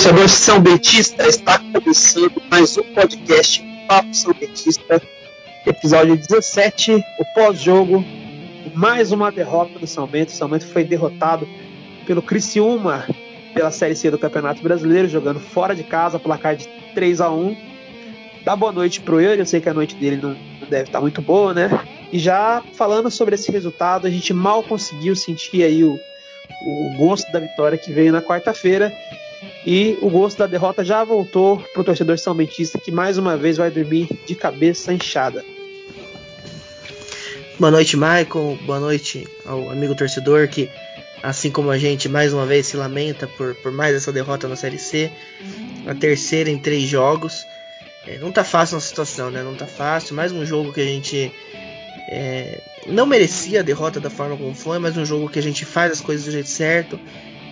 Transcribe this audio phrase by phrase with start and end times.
[0.00, 5.02] torcedor São Betista, está começando mais um podcast Papo São Betista,
[5.66, 8.02] episódio 17, o pós-jogo,
[8.74, 10.30] mais uma derrota do São Bento.
[10.30, 11.46] O São Bento foi derrotado
[12.06, 13.06] pelo Criciúma
[13.52, 17.54] pela Série C do Campeonato Brasileiro, jogando fora de casa, placar de 3 a 1
[18.42, 20.34] Dá boa noite pro Eury, eu sei que a noite dele não,
[20.70, 21.68] deve estar muito boa, né?
[22.10, 26.00] E já falando sobre esse resultado, a gente mal conseguiu sentir aí o,
[26.64, 28.90] o gosto da vitória que veio na quarta-feira.
[29.64, 33.36] E o gosto da derrota já voltou para o torcedor são Bentista, que mais uma
[33.36, 35.44] vez vai dormir de cabeça inchada.
[37.58, 38.58] Boa noite, Michael.
[38.64, 40.70] Boa noite ao amigo torcedor que,
[41.22, 44.56] assim como a gente, mais uma vez se lamenta por, por mais essa derrota na
[44.56, 45.10] Série C.
[45.86, 47.44] A terceira em três jogos.
[48.06, 49.42] É, não tá fácil a situação, né?
[49.42, 50.14] Não tá fácil.
[50.14, 51.30] Mais um jogo que a gente
[52.08, 55.66] é, não merecia a derrota da forma como foi, mas um jogo que a gente
[55.66, 56.98] faz as coisas do jeito certo.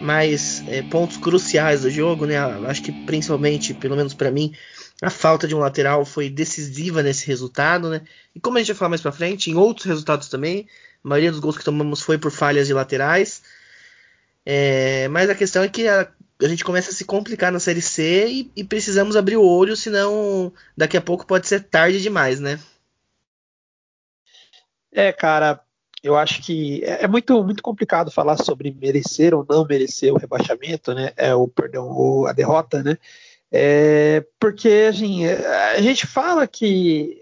[0.00, 2.38] Mas é, pontos cruciais do jogo, né?
[2.68, 4.54] Acho que principalmente, pelo menos para mim,
[5.02, 8.02] a falta de um lateral foi decisiva nesse resultado, né?
[8.34, 10.68] E como a gente vai falar mais para frente, em outros resultados também,
[11.04, 13.42] a maioria dos gols que tomamos foi por falhas de laterais.
[14.44, 16.10] É, mas a questão é que a,
[16.42, 19.76] a gente começa a se complicar na Série C e, e, precisamos abrir o olho,
[19.76, 22.58] senão daqui a pouco pode ser tarde demais, né?
[24.90, 25.60] É, cara,
[26.02, 30.18] eu acho que é, é muito, muito complicado falar sobre merecer ou não merecer o
[30.18, 31.12] rebaixamento, né?
[31.16, 32.96] É, o perdão, o, a derrota, né?
[33.50, 37.20] É, porque assim, a gente fala que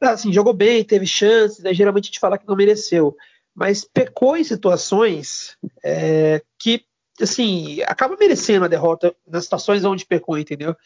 [0.00, 1.72] assim, jogou bem, teve chances, né?
[1.74, 3.16] geralmente a gente fala que não mereceu,
[3.54, 6.84] mas pecou em situações é, que
[7.20, 10.76] assim, acaba merecendo a derrota nas situações onde pecou, entendeu?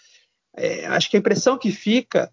[0.57, 2.31] É, acho que a impressão que fica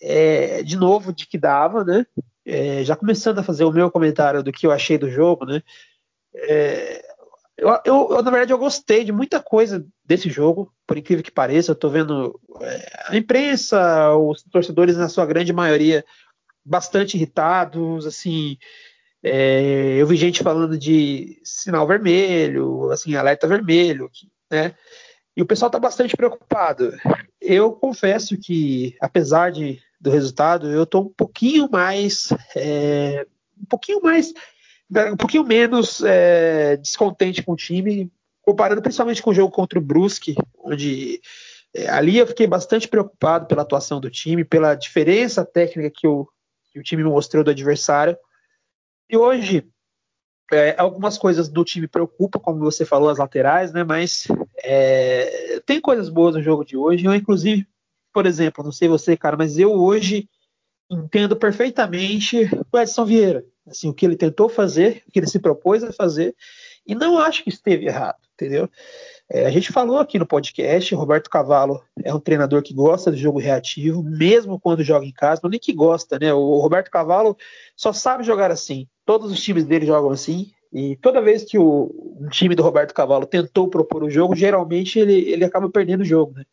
[0.00, 2.06] é, de novo, de que dava, né?
[2.52, 5.62] É, já começando a fazer o meu comentário do que eu achei do jogo, né?
[6.34, 7.00] É,
[7.56, 11.70] eu, eu, na verdade, eu gostei de muita coisa desse jogo, por incrível que pareça.
[11.70, 16.04] Eu tô vendo é, a imprensa, os torcedores, na sua grande maioria,
[16.64, 18.58] bastante irritados, assim.
[19.22, 24.10] É, eu vi gente falando de sinal vermelho, assim, alerta vermelho,
[24.50, 24.74] né?
[25.36, 26.92] E o pessoal está bastante preocupado.
[27.52, 33.26] Eu confesso que, apesar de, do resultado, eu estou um pouquinho mais, é,
[33.60, 34.32] um pouquinho mais,
[35.12, 38.08] um pouquinho menos é, descontente com o time,
[38.40, 41.20] comparando principalmente com o jogo contra o Brusque, onde
[41.74, 46.28] é, ali eu fiquei bastante preocupado pela atuação do time, pela diferença técnica que o,
[46.72, 48.16] que o time mostrou do adversário.
[49.10, 49.68] E hoje,
[50.50, 53.84] é, algumas coisas do time preocupam, como você falou, as laterais, né?
[53.84, 54.26] Mas
[54.62, 57.04] é, tem coisas boas no jogo de hoje.
[57.04, 57.66] Eu, inclusive,
[58.12, 60.28] por exemplo, não sei você, cara, mas eu hoje
[60.90, 63.44] entendo perfeitamente o Edson Vieira.
[63.66, 66.34] Assim, o que ele tentou fazer, o que ele se propôs a fazer,
[66.84, 68.68] e não acho que esteve errado, entendeu?
[69.32, 73.18] É, a gente falou aqui no podcast, Roberto Cavalo é um treinador que gosta de
[73.18, 76.34] jogo reativo, mesmo quando joga em casa, não nem que gosta, né?
[76.34, 77.36] O Roberto Cavalo
[77.76, 78.88] só sabe jogar assim.
[79.06, 80.50] Todos os times dele jogam assim.
[80.72, 84.98] E toda vez que o, um time do Roberto Cavalo tentou propor o jogo, geralmente
[84.98, 86.44] ele, ele acaba perdendo o jogo, né?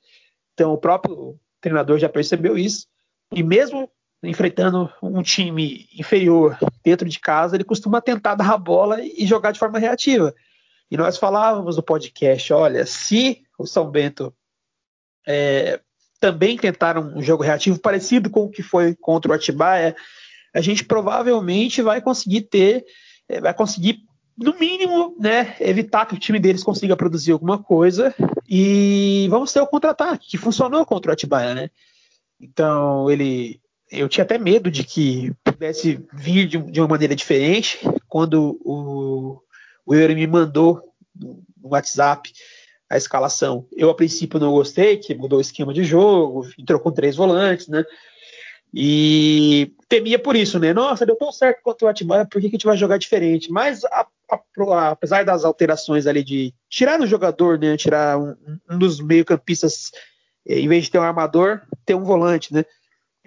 [0.53, 2.85] Então o próprio treinador já percebeu isso.
[3.33, 3.89] E mesmo
[4.23, 9.51] enfrentando um time inferior dentro de casa, ele costuma tentar dar a bola e jogar
[9.51, 10.33] de forma reativa.
[10.89, 14.33] E nós falávamos no podcast: olha, se o São Bento
[15.27, 15.79] é,
[16.19, 19.95] também tentaram um jogo reativo parecido com o que foi contra o Atibaia,
[20.53, 22.85] a gente provavelmente vai conseguir ter,
[23.27, 23.99] é, vai conseguir,
[24.37, 28.13] no mínimo, né, evitar que o time deles consiga produzir alguma coisa
[28.47, 31.69] e vamos ter o contra-ataque, que funcionou contra o Atibaia, né?
[32.39, 33.59] Então, ele.
[33.89, 39.39] Eu tinha até medo de que pudesse vir de, de uma maneira diferente quando o,
[39.87, 40.81] o Yuri me mandou
[41.15, 42.29] no WhatsApp
[42.89, 43.65] a escalação.
[43.71, 47.69] Eu, a princípio, não gostei, que mudou o esquema de jogo, entrou com três volantes,
[47.69, 47.85] né?
[48.73, 50.73] E temia por isso, né?
[50.73, 53.49] Nossa, deu tão certo contra o Atibaia, por que, que a gente vai jogar diferente?
[53.49, 57.77] Mas, a, a, apesar das alterações ali de tirar o jogador, né?
[57.77, 58.35] Tirar um,
[58.69, 59.91] um dos meio-campistas,
[60.45, 62.65] eh, em vez de ter um armador, ter um volante, né?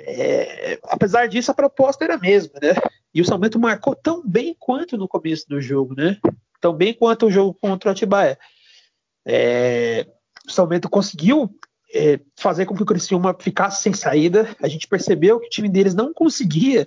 [0.06, 2.75] É, apesar disso, a proposta era a mesma, né?
[3.12, 6.19] E o São Bento marcou tão bem quanto no começo do jogo, né?
[6.61, 8.38] tão bem quanto o jogo contra o Atibaia.
[9.26, 10.06] É,
[10.47, 11.50] o São Bento conseguiu
[11.93, 14.55] é, fazer com que o Criciúma ficasse sem saída.
[14.62, 16.87] A gente percebeu que o time deles não conseguia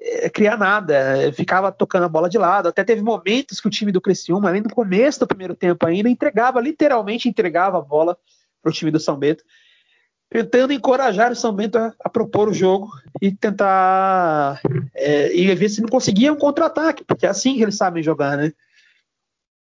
[0.00, 2.68] é, criar nada, ficava tocando a bola de lado.
[2.68, 6.08] Até teve momentos que o time do Criciúma, além do começo do primeiro tempo ainda,
[6.08, 8.16] entregava, literalmente entregava a bola
[8.62, 9.44] para o time do São Bento,
[10.30, 12.90] tentando encorajar o São Bento a, a propor o jogo
[13.20, 14.60] e tentar
[14.94, 18.36] é, e ver se não conseguia um contra-ataque, porque é assim que eles sabem jogar,
[18.36, 18.52] né?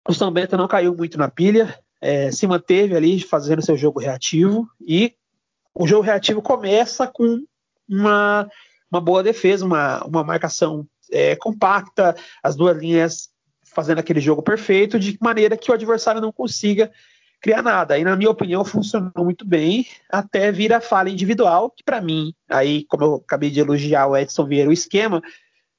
[0.09, 1.79] O São Bento não caiu muito na pilha.
[2.01, 5.15] é, se manteve ali fazendo seu jogo reativo e
[5.73, 7.45] o jogo reativo começa com
[7.89, 8.49] uma,
[8.91, 13.31] uma boa defesa, uma, uma marcação é, compacta, as duas linhas
[13.65, 16.93] fazendo aquele jogo perfeito, de maneira que o adversário não consiga
[17.43, 17.99] criar nada.
[17.99, 22.33] E na minha opinião funcionou muito bem, até vir a falha individual, que para mim,
[22.49, 25.21] aí como eu acabei de elogiar o Edson Vieira, o esquema,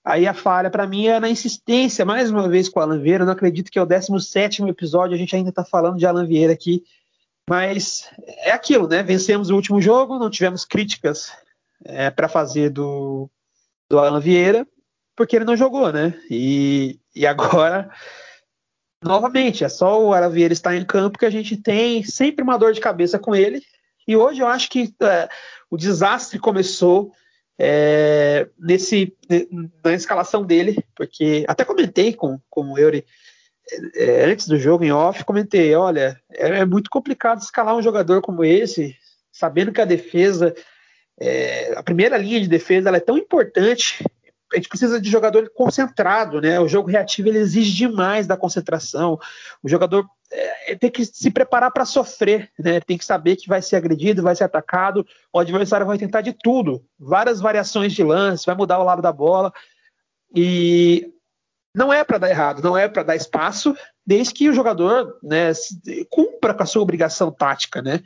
[0.04, 3.24] aí a falha para mim é na insistência, mais uma vez com o Alan Vieira,
[3.24, 6.26] eu não acredito que é o 17º episódio, a gente ainda está falando de Alan
[6.26, 6.84] Vieira aqui,
[7.50, 9.02] mas é aquilo, né?
[9.02, 11.32] Vencemos o último jogo, não tivemos críticas
[11.86, 13.30] é, para fazer do,
[13.90, 14.68] do Alan Vieira,
[15.16, 16.14] porque ele não jogou, né?
[16.30, 17.90] E, e agora,
[19.04, 22.58] novamente, é só o Alan Vieira estar em campo que a gente tem sempre uma
[22.58, 23.62] dor de cabeça com ele.
[24.08, 25.30] E hoje eu acho que é,
[25.70, 27.12] o desastre começou
[27.58, 29.16] é, nesse,
[29.84, 33.06] na escalação dele, porque até comentei com, com o Eury
[33.96, 38.22] é, antes do jogo, em off, comentei: olha, é, é, muito complicado escalar um jogador
[38.22, 38.96] como esse,
[39.32, 40.54] sabendo que a defesa,
[41.20, 44.04] é, a primeira linha de defesa, ela é tão importante.
[44.54, 46.60] A gente precisa de jogador concentrado, né?
[46.60, 49.20] O jogo reativo ele exige demais da concentração.
[49.64, 52.80] O jogador é, tem que se preparar para sofrer, né?
[52.80, 55.06] Tem que saber que vai ser agredido, vai ser atacado.
[55.34, 59.12] O adversário vai tentar de tudo, várias variações de lance, vai mudar o lado da
[59.12, 59.52] bola.
[60.36, 61.12] E
[61.76, 65.52] não é para dar errado, não é para dar espaço, desde que o jogador né,
[66.10, 68.02] cumpra com a sua obrigação tática, né?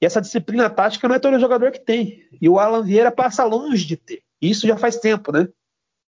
[0.00, 2.24] E essa disciplina tática não é todo jogador que tem.
[2.40, 4.22] E o Alan Vieira passa longe de ter.
[4.40, 5.48] Isso já faz tempo, né?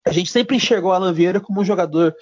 [0.04, 2.14] A gente sempre enxergou o Alan Vieira como um jogador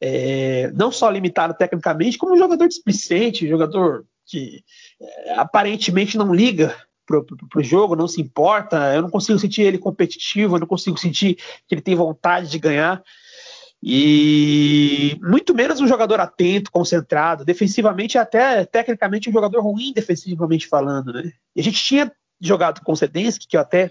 [0.00, 4.62] é, não só limitado tecnicamente, como um jogador displicente, jogador que
[5.00, 6.76] é, aparentemente não liga
[7.06, 8.94] pro, pro, pro, jogo, não se importa.
[8.94, 11.36] Eu não consigo sentir ele competitivo, eu não consigo sentir
[11.66, 13.02] que ele tem vontade de ganhar.
[13.82, 21.12] E muito menos um jogador atento, concentrado, defensivamente até tecnicamente um jogador ruim defensivamente falando,
[21.12, 21.32] né?
[21.54, 22.10] E a gente tinha
[22.40, 23.90] jogado com o Sedensky, que eu até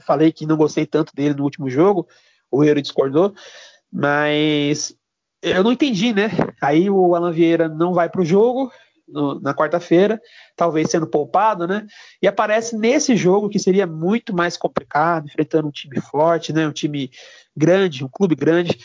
[0.00, 2.08] falei que não gostei tanto dele no último jogo,
[2.50, 3.34] o Euro discordou,
[3.92, 4.94] mas
[5.42, 6.30] eu não entendi, né?
[6.60, 8.70] Aí o Alan Vieira não vai para o jogo
[9.06, 10.20] no, na quarta-feira,
[10.56, 11.86] talvez sendo poupado, né?
[12.20, 16.66] E aparece nesse jogo que seria muito mais complicado, enfrentando um time forte, né?
[16.66, 17.10] Um time
[17.56, 18.78] grande, um clube grande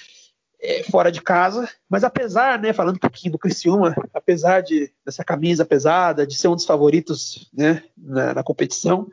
[0.64, 5.24] é, fora de casa, mas apesar, né, falando um pouquinho do Criciúma, apesar de dessa
[5.24, 9.10] camisa pesada, de ser um dos favoritos, né, na, na competição,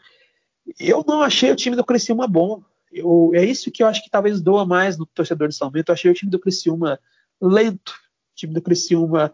[0.79, 2.63] eu não achei o time do Criciúma bom.
[2.91, 5.91] Eu, é isso que eu acho que talvez doa mais no torcedor de São Bento.
[5.91, 6.99] Eu achei o time do Criciúma
[7.41, 9.33] lento, o time do Criciúma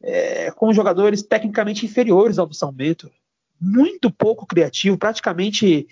[0.00, 3.10] é, com jogadores tecnicamente inferiores ao do São Bento,
[3.60, 5.88] muito pouco criativo, praticamente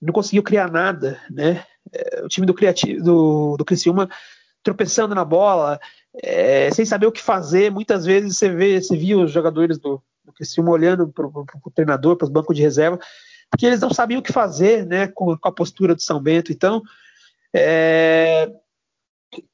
[0.00, 1.64] não conseguiu criar nada, né?
[1.92, 4.08] É, o time do, criativo, do, do Criciúma
[4.62, 5.78] tropeçando na bola,
[6.22, 7.70] é, sem saber o que fazer.
[7.70, 12.16] Muitas vezes você vê, você via os jogadores do, do Criciúma olhando para o treinador,
[12.16, 12.98] para os bancos de reserva,
[13.50, 16.52] porque eles não sabiam o que fazer, né, com, com a postura do São Bento.
[16.52, 16.82] Então,
[17.52, 18.50] é,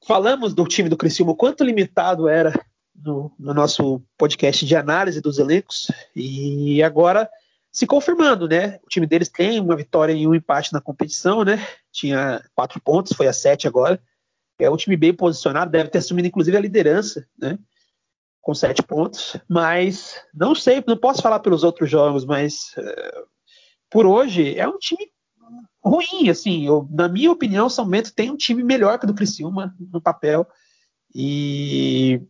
[0.07, 2.53] falamos do time do Criciúma, o quanto limitado era
[2.95, 7.29] no, no, nosso podcast de análise dos elencos, e agora
[7.71, 8.79] se confirmando, né?
[8.85, 11.67] O time deles tem uma vitória e um empate na competição, né?
[11.93, 14.00] Tinha quatro pontos, foi a sete agora.
[14.59, 17.59] É um time bem posicionado, deve ter assumido inclusive a liderança, né?
[18.41, 19.37] Com sete pontos.
[19.47, 23.26] Mas não sei, não posso falar pelos outros jogos, mas uh,
[23.90, 25.11] por hoje é um time
[25.83, 26.66] ruim, assim.
[26.66, 30.00] Eu, na minha opinião, São Bento tem um time melhor que o do Criciúma no
[30.00, 30.47] papel.
[31.14, 32.21] E,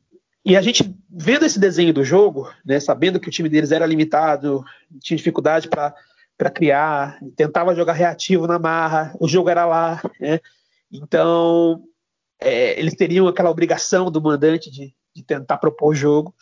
[0.44, 3.86] e a gente vendo esse desenho do jogo, né, sabendo que o time deles era
[3.86, 4.62] limitado,
[5.00, 10.38] tinha dificuldade para criar, tentava jogar reativo na marra, o jogo era lá, né?
[10.92, 11.82] Então,
[12.38, 16.34] é, eles teriam aquela obrigação do mandante de, de tentar propor o jogo.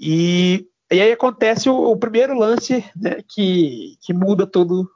[0.00, 4.90] E, e aí acontece o, o primeiro lance né, que, que muda todo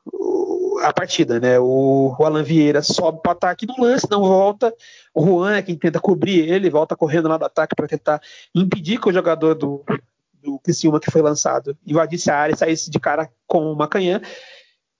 [0.83, 1.59] a partida, né?
[1.59, 4.75] O, o Alan Vieira sobe para o ataque no lance, não volta.
[5.15, 8.21] O Juan é quem tenta cobrir ele, volta correndo lá do ataque para tentar
[8.55, 9.85] impedir que o jogador do,
[10.43, 14.21] do Criciúma que foi lançado invadisse a área e saísse de cara com o Macanhã.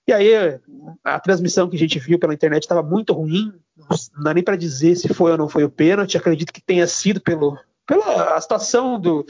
[0.07, 0.59] E aí
[1.03, 3.53] a transmissão que a gente viu pela internet estava muito ruim,
[4.15, 6.17] não dá nem para dizer se foi ou não foi o pênalti.
[6.17, 7.57] Acredito que tenha sido pelo,
[7.87, 9.25] pela situação do,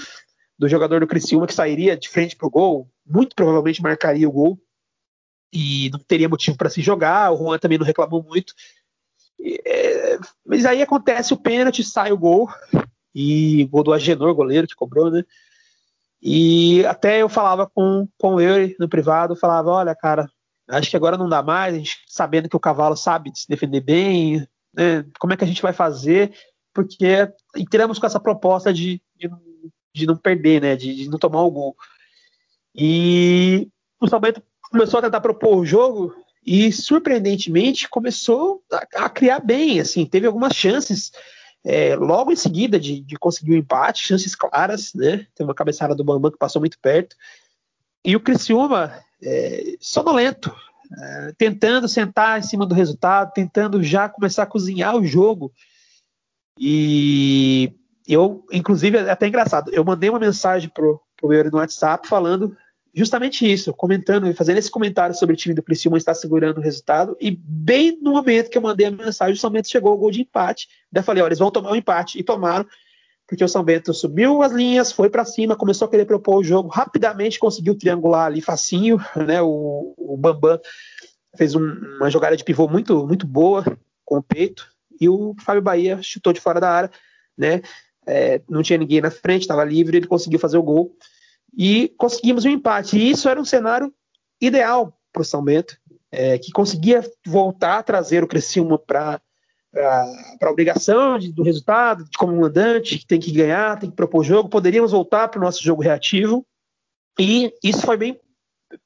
[0.64, 4.32] do jogador do Criciúma que sairia de frente para o gol, muito provavelmente marcaria o
[4.32, 4.58] gol
[5.52, 7.32] e não teria motivo para se jogar.
[7.32, 8.54] O Juan também não reclamou muito.
[9.66, 12.50] É, mas aí acontece o pênalti, sai o gol
[13.14, 15.24] e gol do Agenor, goleiro que cobrou, né?
[16.22, 20.30] E até eu falava com, com ele no privado, falava, olha, cara,
[20.70, 23.82] Acho que agora não dá mais, a gente sabendo que o cavalo sabe se defender
[23.82, 25.06] bem, né?
[25.20, 26.34] como é que a gente vai fazer?
[26.74, 29.30] Porque entramos com essa proposta de, de
[29.94, 30.76] de não perder, né?
[30.76, 31.76] De, de, não tomar o gol.
[32.76, 33.68] E
[34.00, 39.80] o Bento começou a tentar propor o jogo e, surpreendentemente, começou a, a criar bem.
[39.80, 41.12] Assim, teve algumas chances
[41.64, 45.28] é, logo em seguida de, de, conseguir o um empate, chances claras, né?
[45.36, 47.16] Tem uma cabeçada do Bambam que passou muito perto.
[48.04, 50.54] E o Criciúma, é, sonolento,
[51.00, 55.54] é, tentando sentar em cima do resultado, tentando já começar a cozinhar o jogo.
[56.60, 57.74] E
[58.08, 62.56] eu, inclusive, é até engraçado, eu mandei uma mensagem pro, pro meu no WhatsApp falando
[62.94, 66.62] justamente isso, comentando e fazendo esse comentário sobre o time do Criciúma estar segurando o
[66.62, 70.22] resultado, e bem no momento que eu mandei a mensagem, somente chegou o gol de
[70.22, 72.68] empate, daí eu falei, olha, eles vão tomar o um empate, e tomaram,
[73.28, 76.44] porque o São Bento subiu as linhas, foi para cima, começou a querer propor o
[76.44, 80.60] jogo, rapidamente conseguiu triangular ali facinho, né, o, o Bambam
[81.36, 81.66] fez um,
[81.98, 83.66] uma jogada de pivô muito, muito boa
[84.06, 84.68] com o peito,
[85.02, 86.92] e o Fábio Bahia chutou de fora da área,
[87.36, 87.64] né,
[88.06, 90.96] é, não tinha ninguém na frente, estava livre, ele conseguiu fazer o gol,
[91.56, 92.98] e conseguimos um empate.
[92.98, 93.94] E isso era um cenário
[94.42, 95.78] ideal para o São Bento,
[96.12, 99.22] é, que conseguia voltar a trazer o Criciúma para
[99.76, 104.24] a obrigação de, do resultado, de como mandante, que tem que ganhar, tem que propor
[104.24, 104.50] jogo.
[104.50, 106.46] Poderíamos voltar para o nosso jogo reativo.
[107.20, 108.20] E isso foi bem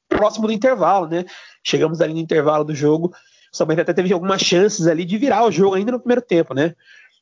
[0.07, 1.25] próximo do intervalo, né?
[1.63, 3.13] Chegamos ali no intervalo do jogo.
[3.53, 6.21] O São Bento até teve algumas chances ali de virar o jogo ainda no primeiro
[6.21, 6.75] tempo, né?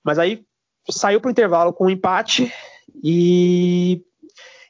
[0.04, 0.46] Mas aí
[0.90, 2.54] saiu para o intervalo com um empate
[3.04, 4.02] e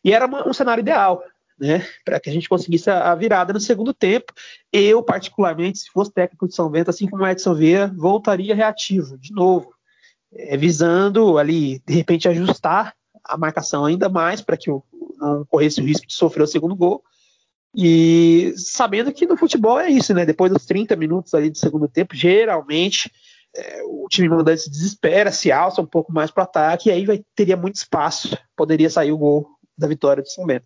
[0.05, 1.24] e era um cenário ideal,
[1.60, 4.31] né, para que a gente conseguisse a, virada no segundo tempo.
[4.72, 9.17] Eu, particularmente, se fosse técnico de São Bento, assim como o Edson Vieira, voltaria reativo,
[9.17, 9.74] de novo,
[10.31, 12.93] é, visando ali, de repente, ajustar
[13.24, 14.84] a marcação ainda mais para que o,
[15.17, 17.03] não corresse o risco de sofrer o segundo gol.
[17.75, 20.24] E sabendo que no futebol é isso, né?
[20.24, 23.12] Depois dos 30 minutos ali do segundo tempo, geralmente
[23.55, 26.91] é, o time mandante se desespera, se alça um pouco mais para o ataque, e
[26.91, 29.47] aí vai, teria muito espaço, poderia sair o gol
[29.77, 30.65] da vitória do São Bento.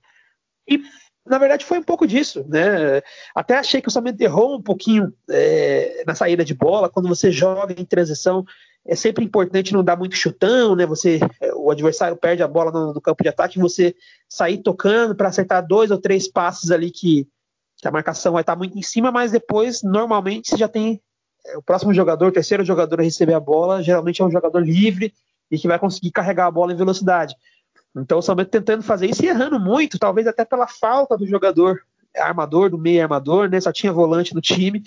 [0.68, 0.82] E,
[1.26, 3.02] na verdade, foi um pouco disso, né?
[3.36, 7.08] Até achei que o São Bento errou um pouquinho é, na saída de bola, quando
[7.08, 8.44] você joga em transição,
[8.86, 10.86] é sempre importante não dar muito chutão, né?
[10.86, 11.20] Você,
[11.56, 13.96] o adversário perde a bola no, no campo de ataque, você
[14.28, 17.28] sair tocando para acertar dois ou três passes ali que,
[17.78, 21.00] que, a marcação vai estar muito em cima, mas depois, normalmente, você já tem é,
[21.56, 25.14] o próximo jogador, o terceiro jogador a receber a bola, geralmente é um jogador livre
[25.50, 27.36] e que vai conseguir carregar a bola em velocidade.
[27.96, 31.26] Então o São Bento tentando fazer isso e errando muito, talvez até pela falta do
[31.26, 31.82] jogador
[32.16, 33.60] armador, do meio armador, né?
[33.60, 34.84] Só tinha volante no time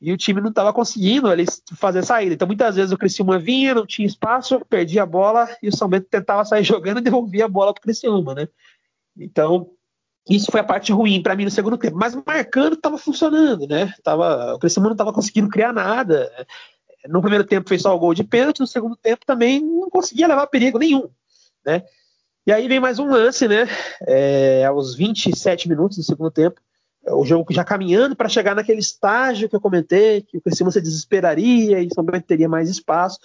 [0.00, 1.46] e o time não estava conseguindo ali
[1.76, 2.34] fazer saída.
[2.34, 5.88] Então muitas vezes o Criciúma vinha, não tinha espaço, perdia a bola e o São
[5.88, 8.48] Bento tentava sair jogando e devolvia a bola para o Criciúma, né?
[9.16, 9.70] Então
[10.28, 11.96] isso foi a parte ruim para mim no segundo tempo.
[11.96, 13.92] Mas marcando estava funcionando, né?
[14.02, 16.30] Tava, o Criciúma não estava conseguindo criar nada.
[17.06, 20.26] No primeiro tempo fez só o gol de pênalti, no segundo tempo também não conseguia
[20.26, 21.08] levar perigo nenhum,
[21.64, 21.82] né?
[22.46, 23.66] E aí vem mais um lance, né?
[24.06, 26.60] É, aos 27 minutos do segundo tempo.
[27.06, 30.80] O jogo já caminhando para chegar naquele estágio que eu comentei, que o Criciúma se
[30.80, 33.18] desesperaria e Bento teria mais espaço.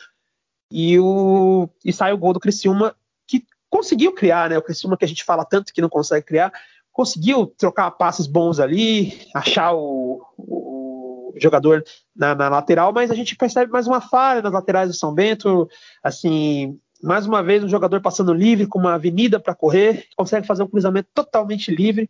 [0.71, 4.57] E, o, e sai o gol do Criciúma, que conseguiu criar, né?
[4.57, 6.51] O Criciúma que a gente fala tanto que não consegue criar,
[6.91, 11.83] conseguiu trocar passes bons ali, achar o, o jogador
[12.15, 15.69] na, na, lateral, mas a gente percebe mais uma falha nas laterais do São Bento,
[16.03, 20.63] assim, mais uma vez, um jogador passando livre, com uma avenida para correr, consegue fazer
[20.63, 22.09] um cruzamento totalmente livre.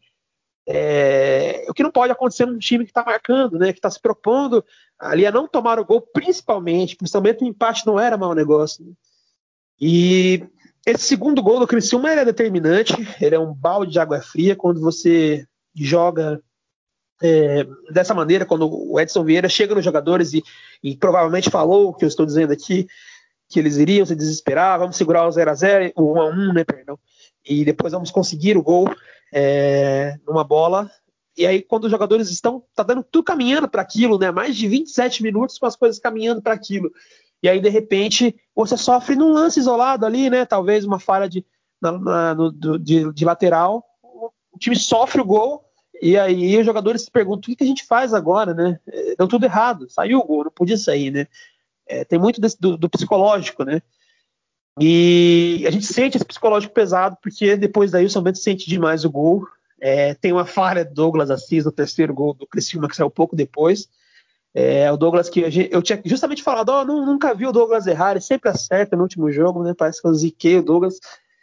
[0.67, 3.99] É, o que não pode acontecer num time que está marcando, né, que está se
[3.99, 4.63] propondo
[4.99, 8.85] ali a não tomar o gol, principalmente, principalmente o empate não era mau negócio.
[8.85, 8.91] Né?
[9.81, 10.43] E
[10.89, 14.81] esse segundo gol do Criciúma é determinante, ele é um balde de água fria quando
[14.81, 16.41] você joga
[17.21, 20.43] é, dessa maneira, quando o Edson Vieira chega nos jogadores e,
[20.83, 22.87] e provavelmente falou o que eu estou dizendo aqui,
[23.47, 26.53] que eles iriam se desesperar, vamos segurar o 0 a 0 o 1 a 1
[26.53, 26.97] né, perdão,
[27.45, 28.89] e depois vamos conseguir o gol
[29.33, 30.89] é, numa bola.
[31.37, 34.29] E aí, quando os jogadores estão, tá dando tudo caminhando para aquilo, né?
[34.29, 36.91] Mais de 27 minutos com as coisas caminhando para aquilo.
[37.41, 40.45] E aí, de repente, você sofre num lance isolado ali, né?
[40.45, 41.45] Talvez uma falha de,
[41.81, 43.83] na, na, no, de, de lateral.
[44.03, 45.63] O time sofre o gol,
[46.01, 48.79] e aí os jogadores se perguntam o que a gente faz agora, né?
[48.87, 51.27] É, deu tudo errado, saiu o gol, não podia sair, né?
[51.89, 53.81] é, tem muito desse, do, do, psicológico, né?
[54.79, 59.03] E a gente sente esse psicológico pesado, porque depois daí o São Bento sente demais
[59.03, 59.45] o gol.
[59.81, 63.35] É, tem uma falha do Douglas Assis no terceiro gol do Criciúma, que saiu pouco
[63.35, 63.89] depois.
[64.53, 65.41] É, o Douglas que
[65.71, 69.31] eu tinha justamente falado, oh, nunca vi o Douglas errar, ele sempre acerta no último
[69.31, 69.73] jogo, né?
[69.77, 70.99] Parece que eu ziquei o Douglas.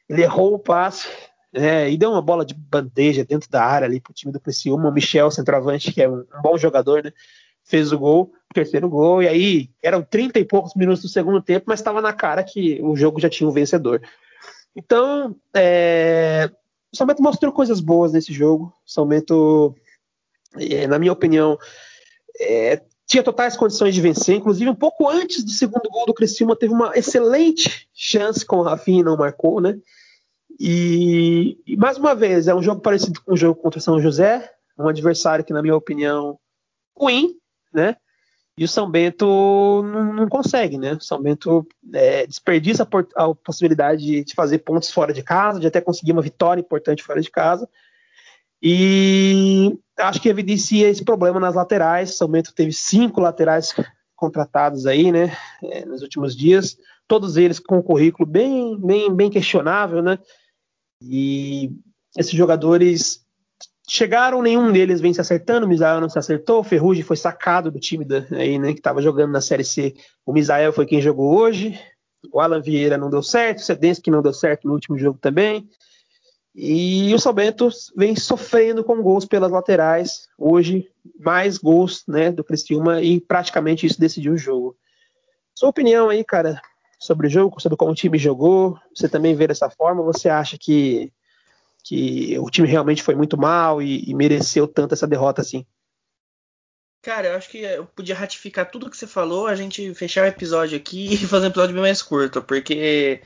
[0.08, 1.08] Ele errou o passe
[1.52, 4.88] é, e deu uma bola de bandeja dentro da área ali pro time do Criciúma.
[4.88, 7.12] O Michel, centroavante, que é um, bom jogador, né?
[7.64, 11.66] Fez o gol terceiro gol, e aí eram 30 e poucos minutos do segundo tempo,
[11.68, 14.00] mas estava na cara que o jogo já tinha um vencedor.
[14.74, 16.50] Então, é,
[16.92, 18.72] o São Bento mostrou coisas boas nesse jogo.
[18.86, 19.74] O São Bento,
[20.58, 21.58] é, na minha opinião,
[22.40, 24.36] é, tinha totais condições de vencer.
[24.36, 28.62] Inclusive, um pouco antes do segundo gol do Criciúma, teve uma excelente chance com o
[28.62, 29.78] Rafinha e não marcou, né?
[30.58, 34.50] E, e, mais uma vez, é um jogo parecido com o jogo contra São José,
[34.78, 36.38] um adversário que, na minha opinião,
[36.96, 37.36] ruim,
[37.72, 37.96] né?
[38.58, 39.26] E o São Bento
[39.84, 40.94] não, não consegue, né?
[40.94, 45.60] O São Bento é, desperdiça a, a possibilidade de, de, fazer pontos fora de casa,
[45.60, 47.68] de até conseguir uma vitória importante fora de casa.
[48.62, 52.16] E acho que evidencia esse problema nas laterais.
[52.16, 53.74] São Bento teve cinco laterais
[54.14, 55.36] contratados aí, né?
[55.62, 60.18] É, nos últimos dias, todos eles com um currículo bem, bem, bem questionável, né?
[61.02, 61.70] E
[62.16, 63.24] esses jogadores
[63.88, 67.70] chegaram, nenhum deles vem se acertando, o Misael não se acertou, o Ferrugem foi sacado
[67.70, 69.94] do time da, aí, né, que estava jogando na Série C.
[70.24, 71.78] O Misael foi quem jogou hoje,
[72.32, 75.68] o Alan Vieira não deu certo, o Sedensky não deu certo no último jogo também.
[76.58, 80.26] E o São Bento vem sofrendo com gols pelas laterais.
[80.38, 84.74] Hoje, mais gols né, do Criciúma e praticamente isso decidiu o jogo.
[85.54, 86.62] Sua opinião aí, cara,
[86.98, 88.78] sobre o jogo, sobre como o time jogou.
[88.94, 90.02] Você também vê dessa forma?
[90.04, 91.12] Você acha que,
[91.84, 95.66] que o time realmente foi muito mal e, e mereceu tanto essa derrota assim?
[97.02, 100.28] Cara, eu acho que eu podia ratificar tudo que você falou, a gente fechar o
[100.28, 103.20] episódio aqui e fazer um episódio bem mais curto, porque,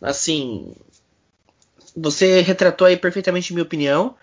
[0.00, 0.72] assim,
[1.96, 4.14] você retratou aí perfeitamente minha opinião.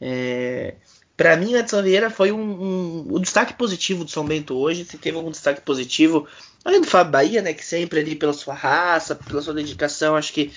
[0.00, 0.74] É,
[1.16, 4.84] para mim, o Edson Vieira foi um, um, destaque positivo do São Bento hoje.
[4.84, 6.28] Se teve algum destaque positivo,
[6.62, 10.32] além do Fábio Bahia, né, que sempre ali pela sua raça, pela sua dedicação, acho
[10.32, 10.52] que,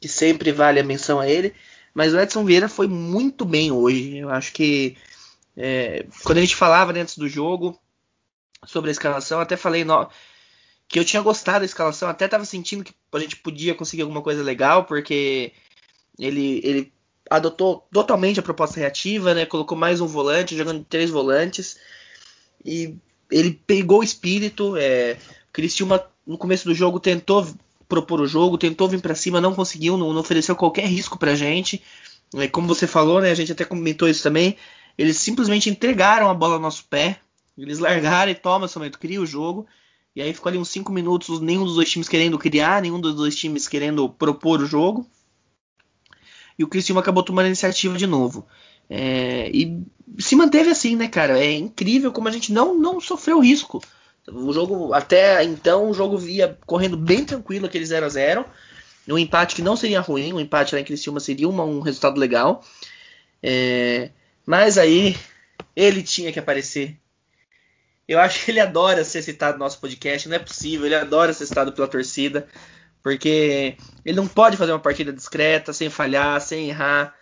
[0.00, 1.52] que sempre vale a menção a ele.
[1.92, 4.18] Mas o Edson Vieira foi muito bem hoje.
[4.18, 4.96] Eu acho que
[5.56, 7.76] é, quando a gente falava né, antes do jogo
[8.64, 10.08] sobre a escalação, até falei no,
[10.88, 14.22] que eu tinha gostado da escalação, até estava sentindo que a gente podia conseguir alguma
[14.22, 15.52] coisa legal, porque
[16.18, 16.92] ele, ele
[17.30, 19.46] adotou totalmente a proposta reativa, né?
[19.46, 21.76] Colocou mais um volante, jogando três volantes.
[22.64, 22.94] E
[23.30, 24.76] ele pegou o espírito.
[24.76, 27.46] É, o Criciúma, no começo do jogo, tentou
[27.88, 31.34] propor o jogo, tentou vir para cima, não conseguiu, não, não, ofereceu qualquer risco pra
[31.34, 31.82] gente.
[32.34, 33.30] É, como você falou, né?
[33.30, 34.56] A gente até comentou isso também.
[34.96, 37.20] Eles simplesmente entregaram a bola ao nosso pé.
[37.56, 39.66] Eles largaram e toma, somente cria o jogo.
[40.14, 43.14] E aí ficou ali uns 5 minutos, nenhum dos dois times querendo criar, nenhum dos
[43.14, 45.06] dois times querendo propor o jogo.
[46.58, 48.46] E o Criciúma acabou tomando a iniciativa de novo.
[48.88, 49.82] É, e
[50.18, 51.38] se manteve assim, né, cara?
[51.38, 53.82] É incrível como a gente não, não sofreu risco.
[54.28, 58.44] O jogo, até então, o jogo via correndo bem tranquilo, aquele 0 a 0
[59.08, 62.18] Um empate que não seria ruim, um empate lá em Criciúma seria uma, um resultado
[62.18, 62.64] legal.
[63.42, 64.10] É,
[64.44, 65.16] mas aí,
[65.74, 66.96] ele tinha que aparecer.
[68.08, 71.32] Eu acho que ele adora ser citado no nosso podcast, não é possível, ele adora
[71.32, 72.46] ser citado pela torcida,
[73.06, 77.14] porque ele não pode fazer uma partida discreta, sem falhar, sem errar.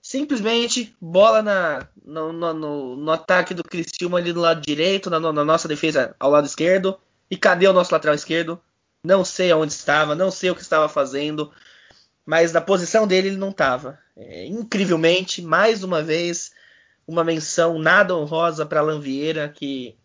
[0.00, 5.44] Simplesmente bola na, no, no, no, ataque do Criciúma ali do lado direito, na, na,
[5.44, 6.96] nossa defesa ao lado esquerdo.
[7.28, 8.60] E cadê o nosso lateral esquerdo?
[9.02, 11.50] Não sei aonde estava, não sei o que estava fazendo,
[12.24, 13.98] mas na posição dele ele não estava.
[14.16, 16.52] É, incrivelmente, mais uma vez,
[17.08, 19.96] uma menção nada honrosa para Alan Vieira, que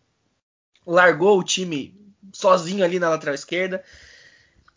[0.84, 1.96] largou o time
[2.32, 3.80] sozinho ali na lateral esquerda.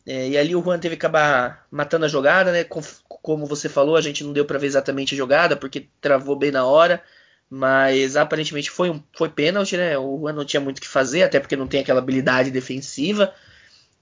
[0.08, 2.64] É, e ali o Juan teve que acabar matando a jogada, né?
[2.64, 6.50] como você falou, a gente não deu para ver exatamente a jogada, porque travou bem
[6.50, 7.04] na hora.
[7.50, 9.98] Mas aparentemente foi um foi pênalti, né?
[9.98, 13.34] O Juan não tinha muito o que fazer, até porque não tem aquela habilidade defensiva.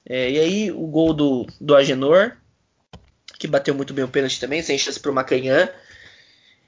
[0.05, 2.33] É, e aí o gol do, do Agenor,
[3.39, 5.69] que bateu muito bem o pênalti também, sem chance para o Macanhã.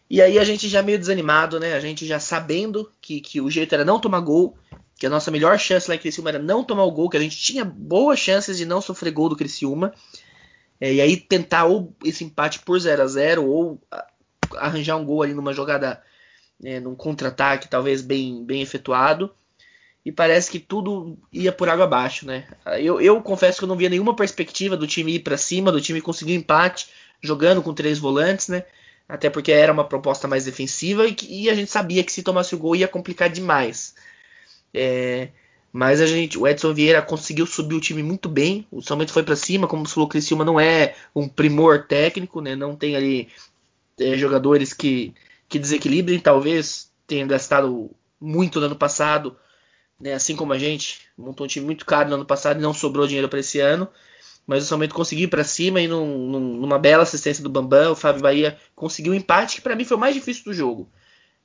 [0.10, 1.74] E aí a gente já meio desanimado, né?
[1.74, 4.58] A gente já sabendo que, que o jeito era não tomar gol
[4.98, 7.20] que a nossa melhor chance lá em Criciúma era não tomar o gol, que a
[7.20, 9.94] gente tinha boas chances de não sofrer gol do Criciúma.
[10.82, 13.82] É, e aí tentar ou esse empate por 0 a 0 ou
[14.56, 16.02] arranjar um gol ali numa jogada,
[16.64, 19.32] é, num contra-ataque talvez bem, bem efetuado.
[20.04, 22.48] E parece que tudo ia por água abaixo, né?
[22.80, 25.82] Eu, eu confesso que eu não via nenhuma perspectiva do time ir para cima, do
[25.82, 26.88] time conseguir um empate,
[27.22, 28.64] jogando com três volantes, né?
[29.08, 32.56] Até porque era uma proposta mais defensiva e, e a gente sabia que se tomasse
[32.56, 33.94] o gol ia complicar demais.
[34.74, 35.30] É,
[35.72, 38.66] mas a gente, o Edson Vieira conseguiu subir o time muito bem.
[38.72, 42.42] O São Bento foi para cima, como falou, o Criciúma não é um primor técnico,
[42.42, 42.56] né?
[42.56, 43.30] Não tem ali
[44.00, 45.14] é, jogadores que,
[45.48, 46.20] que desequilibrem.
[46.20, 49.38] Talvez tenham gastado muito no ano passado,
[50.00, 50.14] né?
[50.14, 53.06] Assim como a gente montou um time muito caro no ano passado e não sobrou
[53.06, 53.88] dinheiro para esse ano.
[54.48, 57.50] Mas o São Bento conseguiu ir para cima e num, num, numa bela assistência do
[57.50, 60.54] Bambam, o Fábio Bahia conseguiu um empate que para mim foi o mais difícil do
[60.54, 60.90] jogo.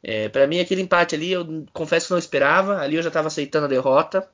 [0.03, 2.79] É, para mim, aquele empate ali, eu confesso que não esperava.
[2.79, 4.29] Ali eu já estava aceitando a derrota.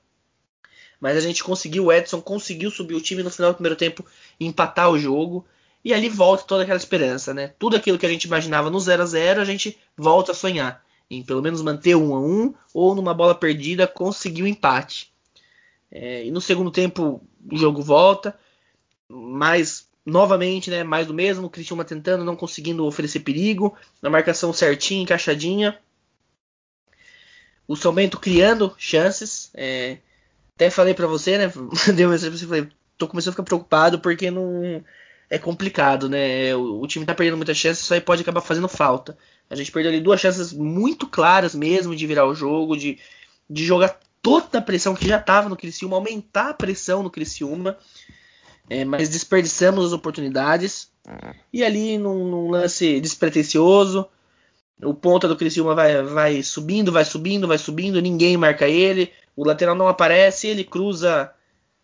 [1.00, 4.04] Mas a gente conseguiu, o Edson conseguiu subir o time no final do primeiro tempo
[4.40, 5.44] empatar o jogo.
[5.85, 7.52] E ali volta toda aquela esperança, né?
[7.59, 10.85] Tudo aquilo que a gente imaginava no 0 a 0 a gente volta a sonhar.
[11.11, 15.12] Em pelo menos manter um a um ou numa bola perdida conseguir o um empate.
[15.90, 18.38] É, e no segundo tempo o jogo volta,
[19.09, 24.53] mas novamente, né, mais do mesmo, o Cristiano tentando, não conseguindo oferecer perigo, na marcação
[24.53, 25.79] certinha, encaixadinha.
[27.66, 29.51] O São Bento criando chances.
[29.55, 29.99] É,
[30.55, 31.53] até falei para você, né,
[31.94, 34.83] deu mensagem pra você, falei, tô começando a ficar preocupado porque não
[35.29, 36.57] é complicado, né?
[36.57, 39.16] O, o, time tá perdendo muitas chances, isso aí pode acabar fazendo falta.
[39.51, 42.99] A gente perdeu ali duas chances muito claras mesmo de virar o jogo, de,
[43.49, 47.77] de jogar toda a pressão que já estava no Criciúma, aumentar a pressão no Criciúma.
[48.70, 50.90] É, mas desperdiçamos as oportunidades.
[51.52, 54.07] E ali, num, num, lance despretensioso,
[54.83, 59.12] o ponta do Criciúma vai, vai subindo, vai subindo, vai subindo, ninguém marca ele.
[59.35, 61.33] O lateral não aparece, ele cruza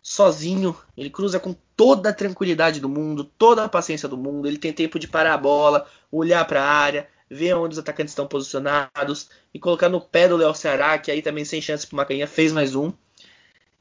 [0.01, 4.47] sozinho, ele cruza com toda a tranquilidade do mundo, toda a paciência do mundo.
[4.47, 8.11] Ele tem tempo de parar a bola, olhar para a área, ver onde os atacantes
[8.11, 11.97] estão posicionados e colocar no pé do Léo Ceará, que aí também sem chance para
[11.97, 12.93] Macanha fez mais um.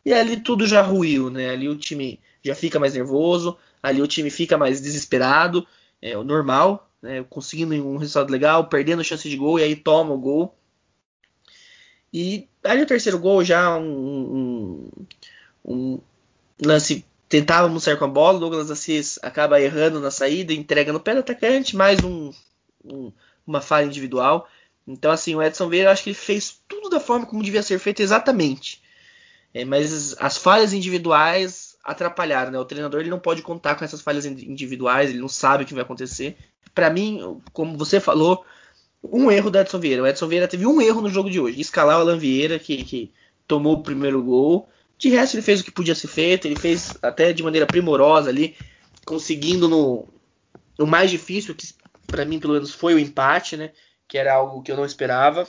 [0.05, 1.51] E ali tudo já ruiu, né?
[1.51, 5.67] Ali o time já fica mais nervoso, ali o time fica mais desesperado,
[6.01, 7.25] é o normal, né?
[7.29, 10.55] Conseguindo um resultado legal, perdendo chance de gol e aí toma o gol.
[12.13, 14.89] E ali o terceiro gol já um,
[15.65, 16.01] um, um
[16.65, 21.15] lance tentávamos sair com a bola, Douglas Assis acaba errando na saída, entrega no pé
[21.15, 22.33] do atacante, mais um,
[22.85, 23.11] um,
[23.47, 24.49] uma falha individual.
[24.87, 27.79] Então, assim, o Edson Vieira, acho que ele fez tudo da forma como devia ser
[27.79, 28.83] feito exatamente.
[29.53, 32.59] É, mas as falhas individuais atrapalharam, né?
[32.59, 35.75] O treinador ele não pode contar com essas falhas individuais, ele não sabe o que
[35.75, 36.37] vai acontecer.
[36.75, 38.45] Para mim, como você falou,
[39.03, 40.03] um erro do Edson Vieira.
[40.03, 42.83] O Edson Vieira teve um erro no jogo de hoje, escalar o Alan Vieira, que,
[42.85, 43.13] que
[43.47, 44.69] tomou o primeiro gol.
[44.97, 48.31] De resto, ele fez o que podia ser feito, ele fez até de maneira primorosa
[48.31, 48.57] ali,
[49.05, 50.09] conseguindo no,
[50.79, 51.69] no mais difícil, que
[52.07, 53.73] para mim pelo menos foi o empate, né?
[54.09, 55.47] Que era algo que eu não esperava.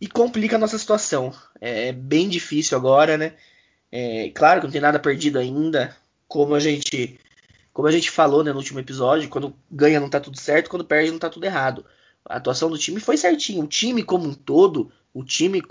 [0.00, 1.34] E complica a nossa situação.
[1.60, 3.32] É, é bem difícil agora, né?
[3.98, 5.96] É, claro que não tem nada perdido ainda,
[6.28, 7.18] como a gente
[7.72, 10.84] como a gente falou né, no último episódio, quando ganha não tá tudo certo, quando
[10.84, 11.82] perde não tá tudo errado.
[12.22, 13.64] A atuação do time foi certinho.
[13.64, 15.62] O time como um todo o time,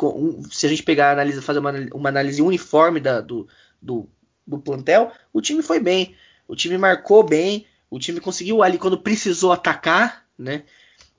[0.49, 3.47] se a gente pegar análise, fazer uma, uma análise uniforme da, do,
[3.79, 4.09] do,
[4.45, 6.15] do plantel, o time foi bem.
[6.47, 10.63] O time marcou bem, o time conseguiu ali quando precisou atacar, né?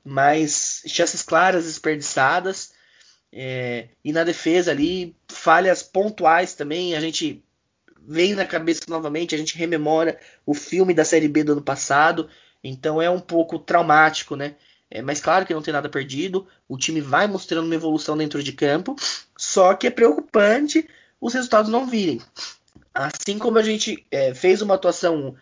[0.04, 2.72] Mas chances claras desperdiçadas.
[3.38, 6.96] É, e na defesa ali, falhas pontuais também.
[6.96, 7.44] A gente
[8.00, 12.30] vem na cabeça novamente, a gente rememora o filme da Série B do ano passado.
[12.64, 14.56] Então é um pouco traumático, né?
[14.90, 16.46] É, mas claro que não tem nada perdido.
[16.66, 18.96] O time vai mostrando uma evolução dentro de campo.
[19.36, 20.88] Só que é preocupante
[21.20, 22.22] os resultados não virem.
[22.94, 25.36] Assim como a gente é, fez uma atuação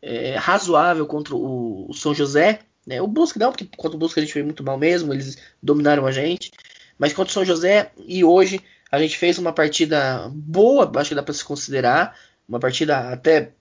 [0.00, 3.02] é, razoável contra o, o, São José, né?
[3.02, 6.06] o Busca não, porque contra o Busca a gente foi muito mal mesmo, eles dominaram
[6.06, 6.52] a gente.
[7.00, 8.60] Mas contra o São José e hoje
[8.92, 12.14] a gente fez uma partida boa, acho que dá para se considerar,
[12.46, 13.52] uma partida até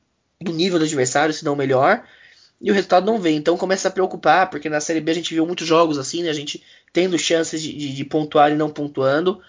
[0.42, 2.04] do nível do adversário, se não melhor
[2.62, 3.38] e o resultado não vem.
[3.38, 6.30] Então começa a preocupar, porque na Série B a gente viu muitos jogos assim, né?
[6.30, 9.42] A gente tendo chances de, de, de pontuar e não pontuando.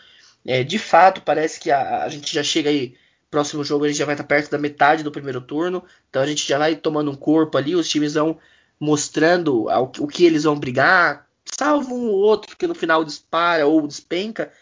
[0.46, 2.94] É, de fato, parece que a, a, gente já chega aí.
[3.30, 5.84] Próximo jogo a gente já vai estar perto da metade do primeiro turno.
[6.08, 7.74] Então a gente já vai tomando um corpo ali.
[7.74, 8.38] Os times vão
[8.78, 9.66] mostrando
[9.98, 11.26] o que eles vão brigar.
[11.44, 14.52] Salvo um ou outro que no final dispara ou despenca.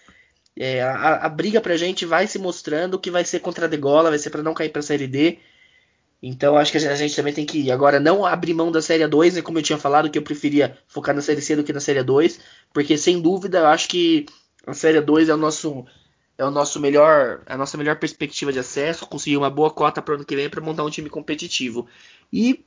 [0.56, 4.10] É, a, a briga pra gente vai se mostrando que vai ser contra a degola,
[4.10, 5.38] vai ser para não cair pra Série D.
[6.22, 9.36] Então acho que a gente também tem que agora não abrir mão da série 2,
[9.36, 11.80] né, como eu tinha falado que eu preferia focar na série C do que na
[11.80, 12.40] série 2,
[12.72, 14.26] porque sem dúvida eu acho que
[14.66, 15.86] a série 2 é o nosso
[16.36, 20.12] é o nosso melhor a nossa melhor perspectiva de acesso, conseguir uma boa cota para
[20.12, 21.86] o ano que vem para montar um time competitivo.
[22.32, 22.64] E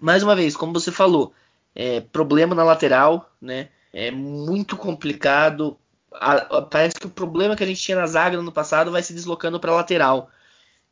[0.00, 1.32] mais uma vez, como você falou,
[1.76, 3.68] é, problema na lateral, né?
[3.92, 5.78] É muito complicado.
[6.10, 8.90] A, a, parece que o problema que a gente tinha na zaga no ano passado
[8.90, 10.30] vai se deslocando para lateral.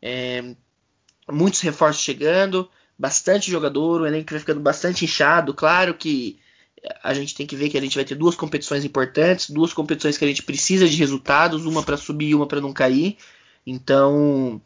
[0.02, 0.54] É,
[1.32, 5.54] muitos reforços chegando, bastante jogador, o elenco vai ficando bastante inchado.
[5.54, 6.38] Claro que
[7.02, 10.18] a gente tem que ver que a gente vai ter duas competições importantes, duas competições
[10.18, 13.16] que a gente precisa de resultados, uma para subir e uma para não cair.
[13.66, 14.60] Então,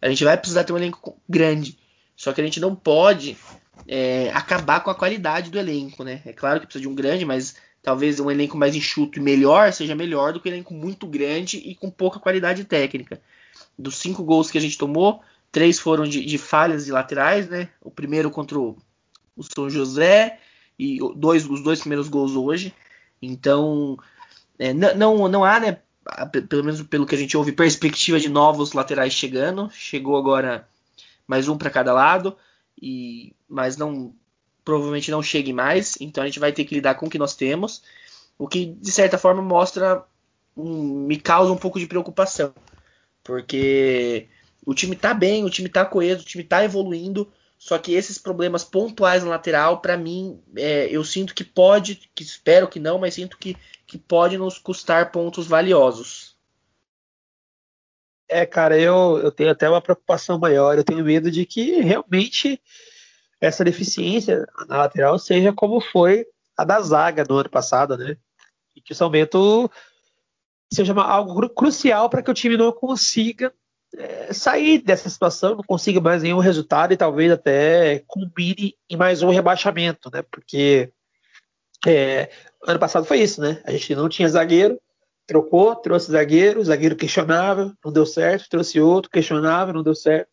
[0.00, 1.76] a gente vai precisar ter um elenco grande.
[2.14, 3.36] Só que a gente não pode
[3.88, 6.22] é, acabar com a qualidade do elenco, né?
[6.24, 9.72] É claro que precisa de um grande, mas talvez um elenco mais enxuto e melhor
[9.72, 13.20] seja melhor do que um elenco muito grande e com pouca qualidade técnica.
[13.78, 15.22] Dos cinco gols que a gente tomou,
[15.56, 17.70] Três foram de, de falhas de laterais, né?
[17.80, 18.76] O primeiro contra o,
[19.54, 20.38] São José
[20.78, 22.74] e dois, os dois primeiros gols hoje.
[23.22, 23.98] Então,
[24.58, 25.78] é, não, não há, né?
[26.48, 29.70] Pelo menos pelo que a gente ouve, perspectiva de novos laterais chegando.
[29.72, 30.68] Chegou agora
[31.26, 32.36] mais um para cada lado.
[32.80, 34.14] E mas não
[34.64, 37.36] provavelmente não chegue mais, então a gente vai ter que lidar com o que nós
[37.36, 37.82] temos,
[38.36, 40.04] o que de certa forma mostra
[40.56, 42.52] um, me causa um pouco de preocupação,
[43.22, 44.28] porque
[44.64, 48.18] o time tá bem, o time tá coeso, o time tá evoluindo, só que esses
[48.18, 52.98] problemas pontuais na lateral, para mim, é, eu sinto que pode, que espero que não,
[52.98, 56.35] mas sinto que, que pode nos custar pontos valiosos.
[58.28, 60.76] É, cara, eu, eu tenho até uma preocupação maior.
[60.76, 62.60] Eu tenho medo de que realmente
[63.40, 68.16] essa deficiência na lateral seja como foi a da zaga no ano passado, né?
[68.74, 69.70] E que o São Bento
[70.72, 73.52] seja algo crucial para que o time não consiga
[73.96, 79.22] é, sair dessa situação, não consiga mais nenhum resultado e talvez até combine em mais
[79.22, 80.22] um rebaixamento, né?
[80.22, 80.92] Porque
[81.86, 82.30] é,
[82.66, 83.62] ano passado foi isso, né?
[83.64, 84.80] A gente não tinha zagueiro,
[85.26, 90.28] trocou, trouxe zagueiro, zagueiro questionável, não deu certo, trouxe outro, questionável, não deu certo.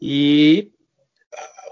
[0.00, 0.70] E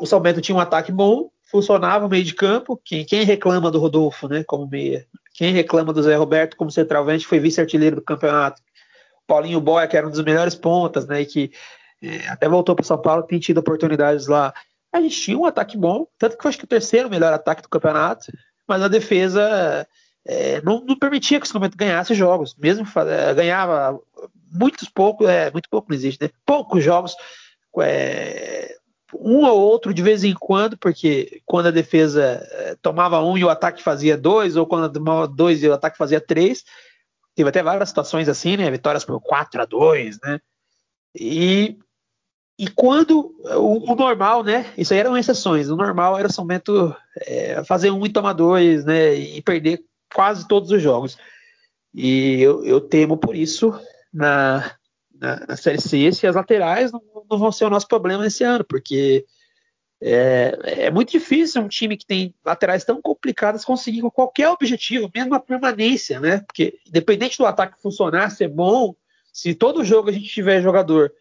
[0.00, 2.80] o São Bento tinha um ataque bom, funcionava o meio de campo.
[2.84, 5.06] Quem, quem reclama do Rodolfo, né, como meia?
[5.32, 8.60] Quem reclama do Zé Roberto como centralmente foi vice-artilheiro do campeonato.
[9.26, 11.52] Paulinho Boia, que era um dos melhores pontas, né, e que
[12.02, 14.52] é, até voltou para São Paulo, tem tido oportunidades lá.
[14.92, 17.62] A gente tinha um ataque bom, tanto que eu acho que o terceiro melhor ataque
[17.62, 18.32] do campeonato,
[18.66, 19.86] mas a defesa
[20.26, 23.98] é, não, não, permitia que o São ganhasse jogos, mesmo é, ganhava
[24.52, 26.30] muitos poucos, é, muito pouco não existe, né?
[26.44, 27.14] Poucos jogos,
[27.80, 28.76] é,
[29.14, 33.44] um ou outro de vez em quando, porque quando a defesa é, tomava um e
[33.44, 36.64] o ataque fazia dois, ou quando tomava dois e o ataque fazia três,
[37.36, 38.68] teve até várias situações assim, né?
[38.68, 40.40] Vitórias por 4 a 2 né?
[41.14, 41.78] E,
[42.58, 44.72] e quando o, o, normal, né?
[44.76, 45.68] Isso aí eram exceções.
[45.68, 46.46] O normal era o São
[47.18, 49.14] é, fazer um e tomar dois, né?
[49.14, 49.84] E perder
[50.16, 51.18] quase todos os jogos.
[51.92, 53.78] E eu, eu temo por isso
[54.10, 54.74] na,
[55.14, 58.42] na, na Série C se as laterais não, não, vão ser o nosso problema nesse
[58.42, 59.26] ano, porque
[60.00, 65.34] é, é, muito difícil um time que tem laterais tão complicadas conseguir qualquer objetivo, mesmo
[65.34, 66.38] a permanência, né?
[66.46, 68.94] Porque independente do ataque funcionar, ser bom,
[69.30, 71.12] se todo jogo a gente tiver jogador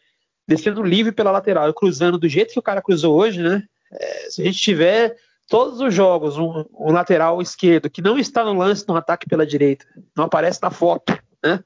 [0.47, 3.62] descendo livre pela lateral e cruzando do jeito que o cara cruzou hoje, né?
[3.91, 8.43] É, se a gente tiver todos os jogos um, um, lateral esquerdo que não está
[8.43, 11.63] no lance no ataque pela direita, não aparece na foto, né?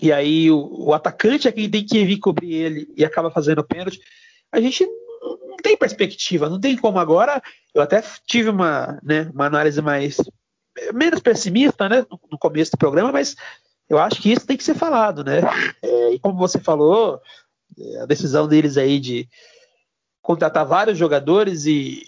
[0.00, 3.64] E aí o, o atacante é quem tem que vir cobrir ele e acaba fazendo
[3.64, 4.00] pênalti.
[4.50, 4.86] A gente
[5.22, 7.40] não tem perspectiva, não tem como agora.
[7.72, 10.16] Eu até tive uma, né, uma análise mais
[10.92, 13.36] menos pessimista, né, no começo do programa, mas
[13.88, 15.40] eu acho que isso tem que ser falado, né?
[15.82, 17.20] É, e como você falou,
[18.00, 19.28] a decisão deles aí de
[20.20, 22.02] contratar vários jogadores e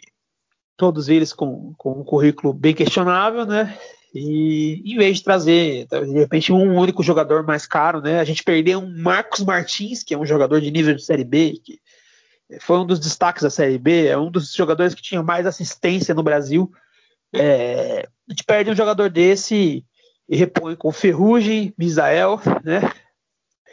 [0.77, 3.77] todos eles com, com um currículo bem questionável, né?
[4.15, 8.21] E em vez de trazer, de repente, um único jogador mais caro, né?
[8.21, 11.61] A gente perdeu um Marcos Martins, que é um jogador de nível de Série B,
[11.63, 11.81] que
[12.61, 16.15] foi um dos destaques da Série B, é um dos jogadores que tinha mais assistência
[16.15, 16.71] no Brasil.
[17.35, 19.85] É, a gente perde um jogador desse
[20.29, 22.91] e repõe com Ferrugem, Misael, né?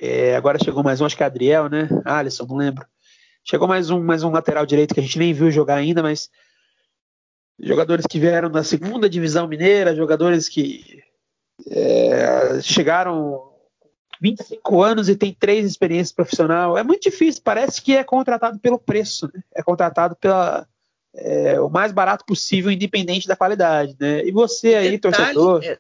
[0.02, 1.88] É, agora chegou mais um, acho que é Adriel, né?
[2.04, 2.86] Alisson, não lembro.
[3.46, 6.30] Chegou mais um, mais um lateral direito que a gente nem viu jogar ainda, mas
[7.66, 11.02] jogadores que vieram da segunda divisão mineira, jogadores que
[11.68, 13.52] é, chegaram
[14.22, 16.78] 25 anos e tem três experiências profissional.
[16.78, 19.44] É muito difícil, parece que é contratado pelo preço, né?
[19.54, 20.68] é contratado pela
[21.16, 23.96] é, o mais barato possível, independente da qualidade.
[24.00, 24.26] Né?
[24.26, 25.64] E você aí, Detalhe, torcedor.
[25.64, 25.78] É...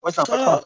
[0.00, 0.64] Pode falar, só, pode falar.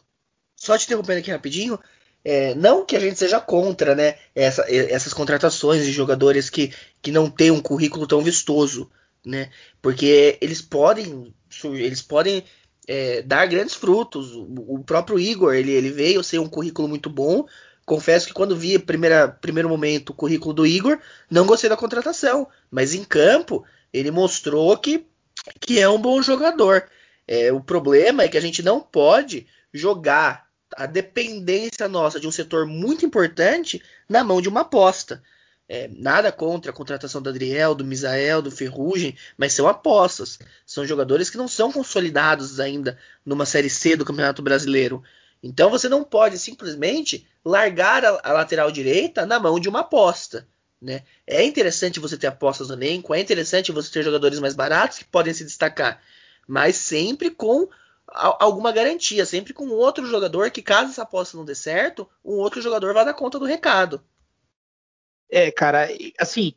[0.55, 1.79] só te interrompendo aqui rapidinho.
[2.23, 7.11] É, não que a gente seja contra né, essa, essas contratações de jogadores que, que
[7.11, 8.89] não têm um currículo tão vistoso
[9.25, 9.49] né?
[9.81, 11.33] Porque eles podem,
[11.63, 12.43] eles podem
[12.87, 14.31] é, dar grandes frutos.
[14.35, 17.45] O, próprio Igor, ele, ele veio ser um currículo muito bom.
[17.85, 22.47] Confesso que quando vi primeira, primeiro momento o currículo do Igor, não gostei da contratação.
[22.69, 25.05] Mas em campo, ele mostrou que,
[25.59, 26.87] que é um bom jogador.
[27.27, 32.31] É, o problema é que a gente não pode jogar a dependência nossa de um
[32.31, 35.21] setor muito importante na mão de uma aposta.
[35.67, 40.37] É, nada contra a contratação do Adriel, do Misael, do Ferrugem, mas são apostas.
[40.65, 45.03] São jogadores que não são consolidados ainda numa Série C do Campeonato Brasileiro.
[45.41, 50.47] Então você não pode simplesmente largar a, a lateral direita na mão de uma aposta.
[50.81, 51.03] Né?
[51.25, 55.05] É interessante você ter apostas no elenco, é interessante você ter jogadores mais baratos que
[55.05, 56.01] podem se destacar,
[56.47, 57.67] mas sempre com
[58.07, 62.61] alguma garantia, sempre com outro jogador que, caso essa aposta não dê certo, um outro
[62.61, 64.01] jogador vá dar conta do recado.
[65.29, 65.87] É, cara,
[66.19, 66.53] assim,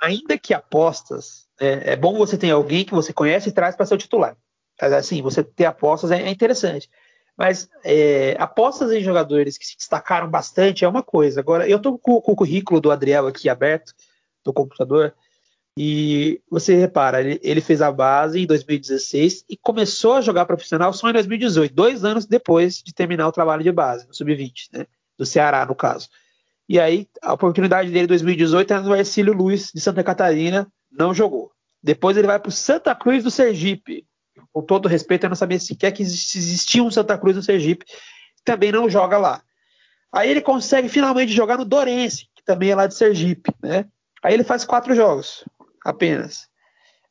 [0.00, 3.86] ainda que apostas, é, é bom você ter alguém que você conhece e traz para
[3.86, 4.36] ser o titular.
[4.80, 6.88] Assim, você ter apostas é, é interessante.
[7.36, 11.40] Mas é, apostas em jogadores que se destacaram bastante é uma coisa.
[11.40, 13.94] Agora, eu estou com, com, o currículo do Adriel aqui aberto.
[14.44, 15.14] do computador.
[15.76, 20.92] E você repara, ele, ele, fez a base em 2016 e começou a jogar profissional
[20.92, 24.86] só em 2018, dois anos depois de terminar o trabalho de base, no Sub-20, né?
[25.16, 26.08] Do Ceará, no caso.
[26.70, 31.12] E aí, a oportunidade dele em 2018 era no Ercílio Luiz, de Santa Catarina, não
[31.12, 31.50] jogou.
[31.82, 34.06] Depois ele vai para o Santa Cruz do Sergipe.
[34.52, 37.84] Com todo respeito, eu não sabia sequer que existia um Santa Cruz do Sergipe.
[38.44, 39.42] Também não joga lá.
[40.12, 43.86] Aí ele consegue finalmente jogar no Dorense, que também é lá de Sergipe, né?
[44.22, 45.44] Aí ele faz quatro jogos
[45.84, 46.46] apenas.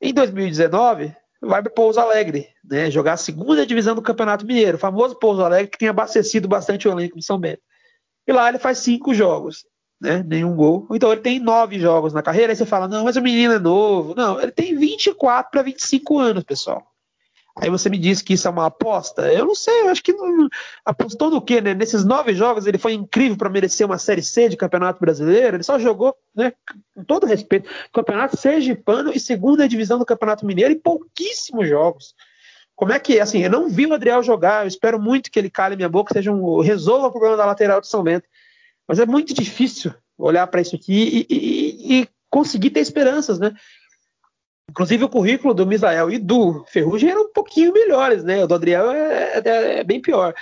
[0.02, 2.90] Em 2019, vai para Pouso Alegre, né?
[2.90, 6.88] Jogar a segunda divisão do Campeonato Mineiro, o famoso Pouso Alegre que tem abastecido bastante
[6.88, 7.62] o elenco de São Bento.
[8.28, 9.66] E lá ele faz cinco jogos,
[10.00, 10.24] né?
[10.26, 10.88] Nenhum gol.
[10.92, 12.52] Então ele tem nove jogos na carreira.
[12.52, 14.14] Aí você fala, não, mas o menino é novo.
[14.16, 16.90] Não, ele tem 24 para 25 anos, pessoal.
[17.62, 19.32] Aí você me diz que isso é uma aposta?
[19.34, 20.48] Eu não sei, eu acho que não,
[20.86, 21.74] apostou no quê, né?
[21.74, 25.58] Nesses nove jogos ele foi incrível para merecer uma Série C de Campeonato Brasileiro.
[25.58, 26.54] Ele só jogou, né,
[26.96, 32.16] com todo respeito, Campeonato Sergipano e segunda divisão do Campeonato Mineiro e pouquíssimos jogos.
[32.80, 35.50] Como é que, assim, eu não vi o Adriel jogar, eu espero muito que ele
[35.50, 38.26] cale minha boca, seja um, resolva o problema da lateral de São Bento.
[38.88, 43.54] Mas é muito difícil olhar para isso aqui e, e, e conseguir ter esperanças, né?
[44.70, 48.42] Inclusive o currículo do Misael e do Ferrugem eram um pouquinho melhores, né?
[48.46, 50.34] O do Adriel é, é, é, bem pior.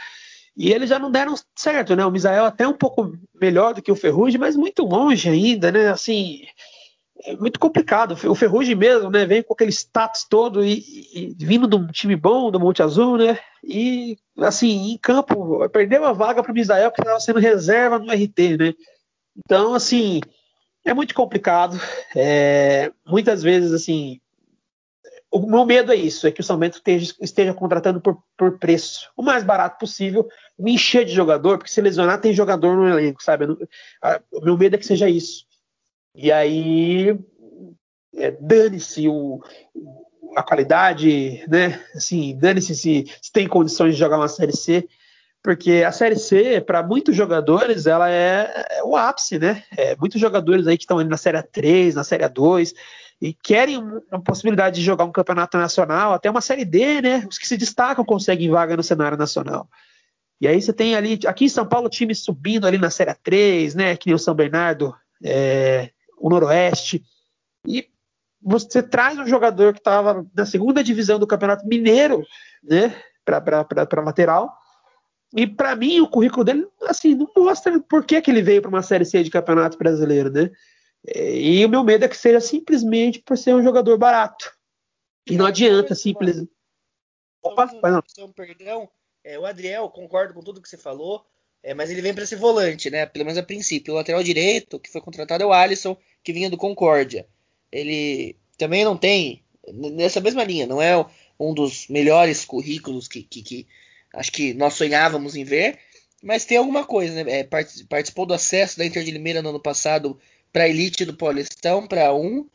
[0.55, 2.05] E eles já não deram certo, né?
[2.05, 5.89] O Misael até um pouco melhor do que o Ferrugem, mas muito longe ainda, né?
[5.89, 6.41] Assim,
[7.25, 8.17] é muito complicado.
[8.29, 9.25] O Ferrugem mesmo, né?
[9.25, 13.17] Vem com aquele status todo e, e vindo de um time bom, do Monte Azul,
[13.17, 13.39] né?
[13.63, 18.11] E, assim, em campo, perdeu a vaga para o Misael, que estava sendo reserva no
[18.11, 18.73] RT, né?
[19.35, 20.21] Então, assim,
[20.85, 21.79] é muito complicado.
[22.15, 24.19] É, muitas vezes, assim,
[25.31, 28.57] o meu medo é isso, é que o São Bento esteja, esteja contratando por, por,
[28.57, 30.27] preço, o mais barato possível,
[30.57, 33.45] me encher de jogador, porque se lesionar tem jogador no elenco, sabe?
[33.45, 35.46] o meu medo é que seja isso.
[36.17, 37.17] E aí,
[38.15, 39.39] é, dane-se o,
[40.35, 41.79] a qualidade, né?
[41.95, 44.87] Assim, dane-se se, se tem condições de jogar uma Série C
[45.47, 49.63] porque a Série C, para muitos jogadores, ela é, é, o ápice, né?
[49.77, 52.73] É, muitos jogadores aí que estão na Série 3, na Série 2,
[53.21, 57.25] e querem uma possibilidade de jogar um campeonato nacional, até uma Série D, né?
[57.29, 59.69] Os que se destacam conseguem vaga no cenário nacional.
[60.41, 63.73] E aí você tem ali, aqui em São Paulo, time subindo ali na Série 3,
[63.73, 63.95] né?
[63.95, 67.03] Que nem o São Bernardo, é, o Noroeste.
[67.65, 67.89] E
[68.41, 72.25] você traz um jogador que estava na segunda divisão do Campeonato Mineiro,
[72.63, 72.95] né?
[73.23, 73.65] Para
[74.03, 74.57] lateral
[75.33, 78.69] e para mim, o currículo dele, assim, não mostra por que, que ele veio para
[78.69, 80.49] uma Série C de Campeonato Brasileiro, né?
[81.05, 84.51] E o meu medo é que seja simplesmente por ser um jogador barato.
[85.29, 86.51] E não adianta simplesmente.
[87.43, 88.03] Opa, não.
[88.33, 88.89] Perdão,
[89.23, 91.25] é, o Adriel, concordo com tudo que você falou,
[91.63, 93.05] é, mas ele vem para ser volante, né?
[93.05, 93.93] Pelo menos a princípio.
[93.93, 97.27] O lateral direito, que foi contratado, é o Alisson, que vinha do Concórdia.
[97.71, 99.43] Ele também não tem,
[99.73, 101.05] nessa mesma linha, não é
[101.39, 103.67] um dos melhores currículos que, que, que
[104.13, 105.77] acho que nós sonhávamos em ver,
[106.23, 107.39] mas tem alguma coisa, né?
[107.39, 110.19] É, participou do acesso da Inter de Limeira no ano passado
[110.51, 112.47] para a elite do Paulistão, para um,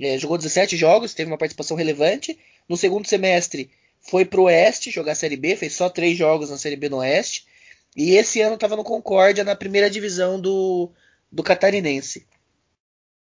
[0.00, 2.38] é, jogou 17 jogos, teve uma participação relevante.
[2.68, 3.70] No segundo semestre
[4.00, 6.88] foi para o Oeste jogar a Série B, fez só três jogos na Série B
[6.88, 7.46] no Oeste.
[7.96, 10.90] E esse ano estava no Concórdia, na primeira divisão do,
[11.30, 12.26] do Catarinense.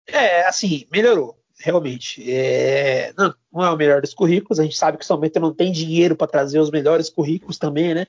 [0.07, 2.29] É, assim, melhorou realmente.
[2.29, 4.59] É, não, não, é o melhor dos currículos.
[4.59, 8.05] A gente sabe que somente não tem dinheiro para trazer os melhores currículos também, né?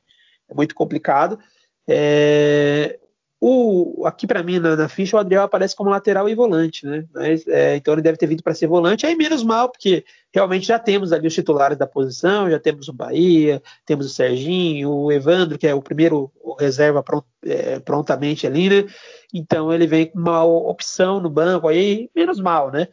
[0.49, 1.39] É muito complicado.
[1.87, 2.99] É,
[3.41, 7.05] o, aqui para mim na, na, ficha o Adriel aparece como lateral e volante, né?
[7.13, 9.05] Mas, é, então ele deve ter vindo para ser volante.
[9.05, 12.93] Aí menos mal, porque realmente já temos ali os titulares da posição, já temos o
[12.93, 18.71] Bahia, temos o Serginho, o Evandro, que é o primeiro reserva pront, é, prontamente ali,
[18.71, 18.89] né?
[19.33, 22.89] Então ele vem com uma opção no banco aí, menos mal, né?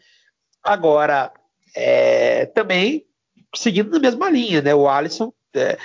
[0.63, 1.31] Agora,
[1.75, 3.05] é, também
[3.55, 4.73] seguindo na mesma linha, né?
[4.73, 5.77] O Alisson, é,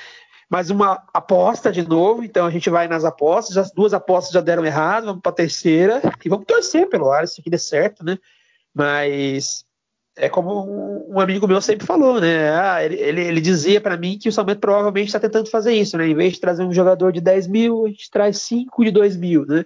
[0.49, 4.41] mais uma aposta de novo, então a gente vai nas apostas, as duas apostas já
[4.41, 8.17] deram errado, vamos para a terceira e vamos torcer pelo Alisson que dê certo, né?
[8.73, 9.65] Mas
[10.17, 12.51] é como um amigo meu sempre falou, né?
[12.51, 15.99] Ah, ele, ele, ele, dizia para mim que o Salmento provavelmente está tentando fazer isso,
[15.99, 16.09] né?
[16.09, 19.17] Em vez de trazer um jogador de 10 mil, a gente traz 5 de 2
[19.17, 19.65] mil, né?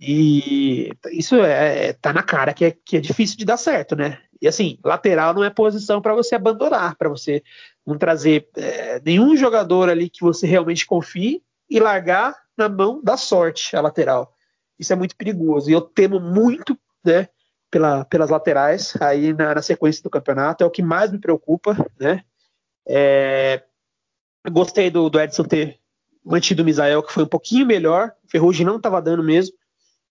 [0.00, 4.18] E isso é, tá na cara que é, que é difícil de dar certo, né?
[4.40, 7.42] E assim, lateral não é posição para você abandonar, para você
[7.86, 13.16] não trazer é, nenhum jogador ali que você realmente confie e largar na mão da
[13.16, 14.34] sorte a lateral.
[14.78, 15.70] Isso é muito perigoso.
[15.70, 17.28] E eu temo muito, né,
[17.70, 20.64] pela, pelas laterais aí na, na, sequência do campeonato.
[20.64, 22.24] É o que mais me preocupa, né?
[22.88, 23.62] É,
[24.50, 25.78] gostei do, do Edson ter
[26.24, 28.12] mantido o Misael, que foi um pouquinho melhor.
[28.24, 29.56] O Ferrugem não estava dando mesmo.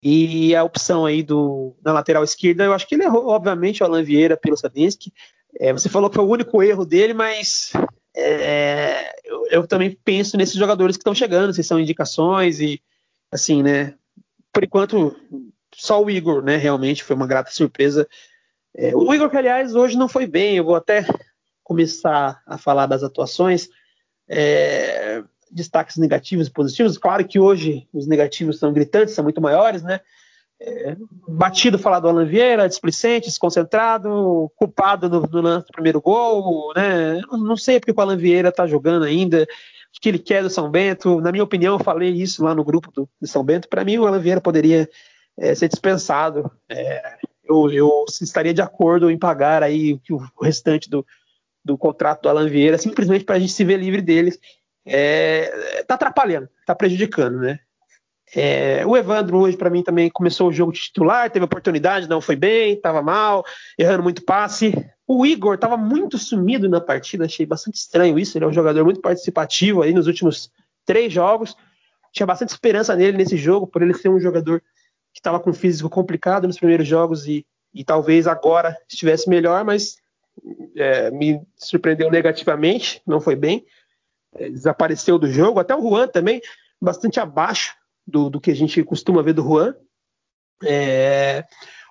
[0.01, 3.86] E a opção aí do, na lateral esquerda, eu acho que ele errou, obviamente, o
[3.86, 5.11] Alan Vieira pelo Sabinsky.
[5.60, 7.72] É, você falou que foi o único erro dele, mas
[8.16, 12.82] é, eu, eu, também penso nesses jogadores que estão chegando, se são indicações e
[13.32, 13.93] assim, né?
[14.51, 15.16] Por enquanto,
[15.74, 16.58] só o Igor, né?
[16.58, 18.08] Realmente foi uma grata surpresa.
[18.74, 21.06] É, o Igor, que aliás hoje não foi bem, eu vou até
[21.64, 23.70] começar a falar das atuações.
[24.28, 26.97] É, destaques negativos e positivos.
[26.97, 30.01] Claro que hoje os negativos são gritantes, são muito maiores, né?
[31.28, 37.22] Batido falar do Alan Vieira, displicente, desconcentrado, culpado no, lance do primeiro gol, né?
[37.32, 40.70] Não sei porque o Alan Vieira tá jogando ainda, o que ele quer do São
[40.70, 41.20] Bento.
[41.20, 43.68] Na minha opinião, eu falei isso lá no grupo do, do São Bento.
[43.68, 44.89] Para mim, o Alan Vieira poderia
[45.38, 46.49] é, ser dispensado.
[46.70, 51.06] É, eu, eu, estaria de acordo em pagar aí o, o restante do,
[51.64, 54.39] do contrato do Alan Vieira, simplesmente para a gente se ver livre deles
[54.86, 57.60] é, tá atrapalhando, tá prejudicando, né?
[58.36, 62.36] É, o Evandro hoje para mim também começou o jogo titular, teve oportunidade, não foi
[62.36, 63.45] bem, estava mal,
[63.77, 64.73] errando muito passe.
[65.07, 68.38] O Igor estava muito sumido na partida, achei bastante estranho isso.
[68.38, 70.51] Ele é um jogador muito participativo aí nos últimos
[70.86, 71.55] três jogos.
[72.11, 74.61] Tinha bastante esperança nele nesse jogo, por ele ser um jogador
[75.13, 79.95] que estava com físico complicado nos primeiros jogos e, e talvez agora estivesse melhor, mas
[80.75, 83.65] é, me surpreendeu negativamente, não foi bem
[84.51, 85.61] desapareceu do jogo.
[85.61, 86.41] Até o Juan também,
[86.81, 87.73] bastante abaixo
[88.06, 89.76] do, do que a gente costuma ver do Juan.
[90.64, 91.45] É...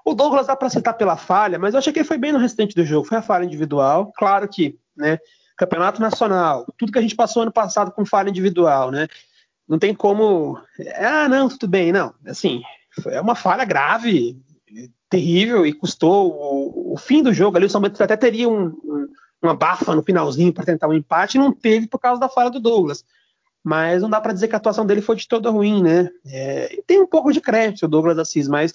[0.04, 2.38] O Douglas dá para citar pela falha, mas eu achei que ele foi bem no
[2.38, 3.06] restante do jogo.
[3.06, 4.12] Foi a falha individual.
[4.16, 5.18] Claro que, né?
[5.56, 9.08] Campeonato Nacional, tudo que a gente passou ano passado com falha individual, né?
[9.66, 10.58] Não tem como.
[10.96, 12.12] Ah, não, tudo bem, não.
[12.26, 12.60] Assim,
[13.06, 14.36] é uma falha grave,
[15.08, 17.66] terrível e custou o, o fim do jogo ali.
[17.66, 19.08] O São Bento até teria um, um
[19.44, 22.60] uma bafa no finalzinho para tentar um empate, não teve por causa da falha do
[22.60, 23.04] Douglas.
[23.64, 26.10] Mas não dá para dizer que a atuação dele foi de todo ruim, né?
[26.26, 28.74] É, tem um pouco de crédito o Douglas Assis, mas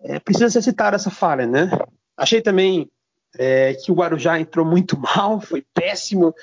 [0.00, 1.70] é, precisa ser citar essa falha, né?
[2.16, 2.90] Achei também
[3.38, 6.34] é, que o Guarujá entrou muito mal, foi péssimo,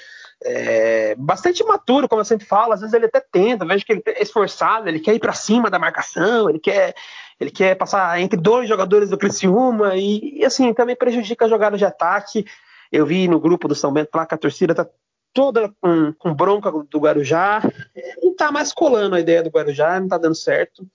[0.42, 2.72] é, bastante imaturo, como eu sempre falo.
[2.72, 5.70] Às vezes ele até tenta, vejo que ele é esforçado, ele quer ir para cima
[5.70, 6.96] da marcação, ele quer,
[7.40, 11.78] ele quer passar entre dois jogadores do Criciúma e, e assim também prejudica a jogada
[11.78, 12.46] de ataque.
[12.90, 14.88] Eu vi no grupo do São Bento lá que a torcida tá
[15.34, 17.62] toda com, com bronca do Guarujá.
[18.22, 20.86] Não tá mais colando a ideia do Guarujá, não tá dando certo.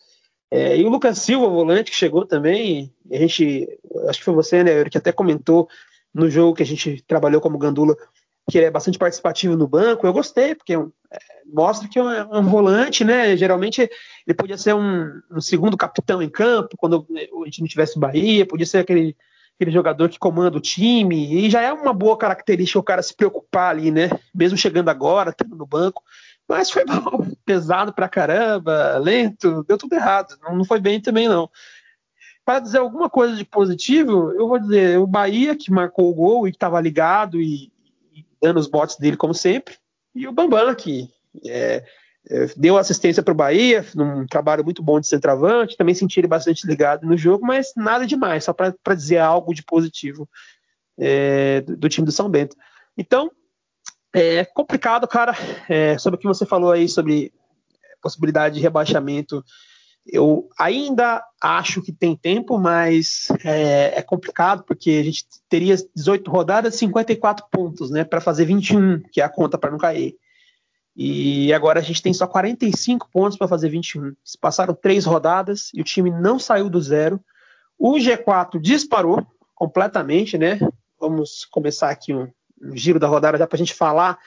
[0.50, 3.66] É, e o Lucas Silva, volante, que chegou também, a gente,
[4.08, 5.68] acho que foi você, né, que até comentou
[6.14, 7.96] no jogo que a gente trabalhou como Gandula,
[8.48, 10.06] que ele é bastante participativo no banco.
[10.06, 10.78] Eu gostei, porque é,
[11.44, 13.36] mostra que é um, é um, volante, né?
[13.36, 13.90] Geralmente
[14.26, 17.06] ele podia ser um, um, segundo capitão em campo, quando
[17.42, 19.16] a gente não tivesse Bahia, podia ser aquele
[19.56, 23.14] aquele jogador que comanda o time, e já é uma boa característica o cara se
[23.14, 24.10] preocupar ali, né?
[24.34, 26.02] Mesmo chegando agora, estando no banco.
[26.46, 30.36] Mas foi mal, pesado pra caramba, lento, deu tudo errado.
[30.42, 31.50] Não, não foi bem também, não.
[32.44, 36.46] Para dizer alguma coisa de positivo, eu vou dizer o Bahia, que marcou o gol
[36.46, 37.72] e estava ligado e,
[38.14, 39.74] e, dando os botes dele, como sempre,
[40.14, 41.10] e o Bambam, que
[41.44, 41.82] é,
[42.56, 46.66] deu assistência para o Bahia, num trabalho muito bom de centroavante, também senti ele bastante
[46.66, 50.28] ligado no jogo, mas nada demais, só para dizer algo de positivo
[50.98, 52.56] é, do, do, time do São Bento.
[52.96, 53.30] Então,
[54.12, 55.36] é complicado, cara,
[55.68, 57.32] é, sobre o que você falou aí sobre
[58.02, 59.44] possibilidade de rebaixamento.
[60.06, 66.30] Eu ainda acho que tem tempo, mas é, é complicado porque a gente teria 18
[66.30, 70.16] rodadas, 54 pontos, né, para fazer 21, que é a conta para não cair.
[70.96, 74.16] E agora a gente tem só 45 pontos para fazer 21.
[74.24, 77.20] Se passaram três rodadas e o time não saiu do zero.
[77.78, 80.58] O G4 disparou completamente, né?
[80.98, 82.30] Vamos começar aqui um,
[82.62, 84.18] um giro da rodada já para a gente falar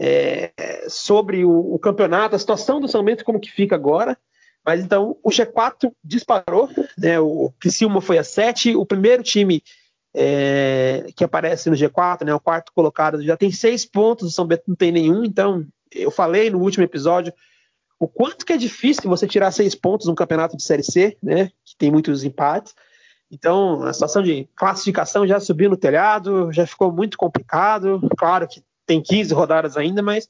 [0.00, 0.52] é,
[0.88, 4.16] sobre o, o, campeonato, a situação do São Bento, como que fica agora.
[4.64, 7.20] Mas então o G4 disparou, né?
[7.20, 9.62] O Criciúma foi a 7, o primeiro time
[10.14, 12.34] é, que aparece no G4, né?
[12.34, 16.10] O quarto colocado já tem seis pontos, o São Bento não tem nenhum, então eu
[16.10, 17.32] falei no último episódio
[17.98, 21.50] o quanto que é difícil você tirar seis pontos num campeonato de Série C, né?
[21.64, 22.74] Que tem muitos empates.
[23.30, 28.00] Então, a situação de classificação já subiu no telhado, já ficou muito complicado.
[28.16, 30.28] Claro que tem 15 rodadas ainda, mas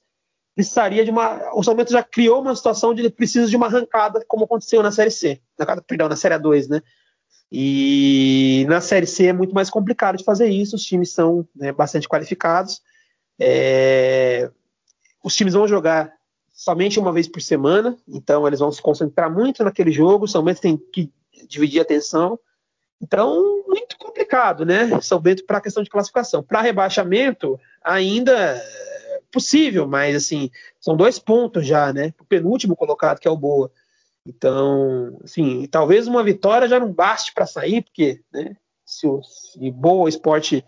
[0.55, 1.55] precisaria de uma.
[1.55, 4.83] O São Bento já criou uma situação de ele precisa de uma arrancada, como aconteceu
[4.83, 5.41] na Série C.
[5.59, 6.83] Na, perdão, na Série A2, né?
[7.53, 11.71] E na Série C é muito mais complicado de fazer isso, os times são né,
[11.71, 12.81] bastante qualificados.
[13.39, 14.51] É,
[15.29, 16.11] os times vão jogar
[16.51, 20.63] somente uma vez por semana, então eles vão se concentrar muito naquele jogo, São Bento
[20.63, 21.13] tem que
[21.47, 22.39] dividir a atenção.
[22.99, 24.99] Então, muito complicado, né?
[25.03, 26.43] São Bento para a questão de classificação.
[26.43, 30.51] Para rebaixamento, ainda é possível, mas assim,
[30.81, 32.15] são dois pontos já, né?
[32.19, 33.71] O penúltimo colocado, que é o Boa.
[34.27, 39.21] Então, assim, talvez uma vitória já não baste para sair, porque né, se o
[39.73, 40.65] Boa Esporte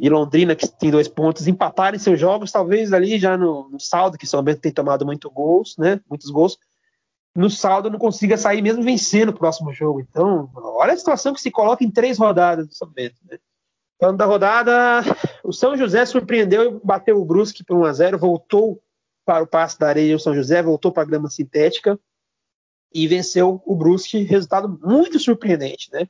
[0.00, 4.16] e Londrina, que tem dois pontos, empatarem seus jogos, talvez ali já no, no saldo,
[4.16, 6.58] que São Bento tem tomado muito gols, né, muitos gols,
[7.36, 10.00] no saldo não consiga sair mesmo vencendo o próximo jogo.
[10.00, 13.16] Então, olha a situação que se coloca em três rodadas do São Bento.
[13.30, 13.38] Né?
[14.00, 14.72] Falando da rodada,
[15.44, 18.82] o São José surpreendeu e bateu o Brusque por 1 a 0 voltou
[19.24, 22.00] para o passe da areia o São José, voltou para a grama sintética
[22.92, 26.08] e venceu o Brusque, resultado muito surpreendente, né?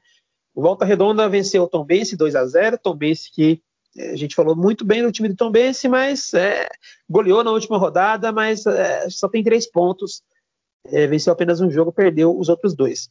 [0.55, 3.63] O Volta Redonda venceu o Tombense 2 a 0 Tombense que
[3.97, 6.69] a gente falou muito bem no time do Tombense, mas é,
[7.09, 10.23] goleou na última rodada, mas é, só tem três pontos,
[10.87, 13.11] é, venceu apenas um jogo, perdeu os outros dois.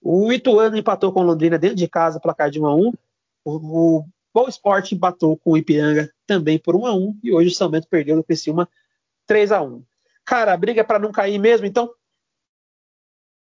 [0.00, 2.92] O Ituano empatou com Londrina dentro de casa, placar de 1 a 1
[3.44, 7.48] o, o Boa Esporte empatou com o Ipiranga também por 1 a 1 e hoje
[7.48, 8.68] o São Bento perdeu no Criciúma
[9.26, 9.82] 3 a 1
[10.24, 11.90] Cara, a briga é para não cair mesmo, então?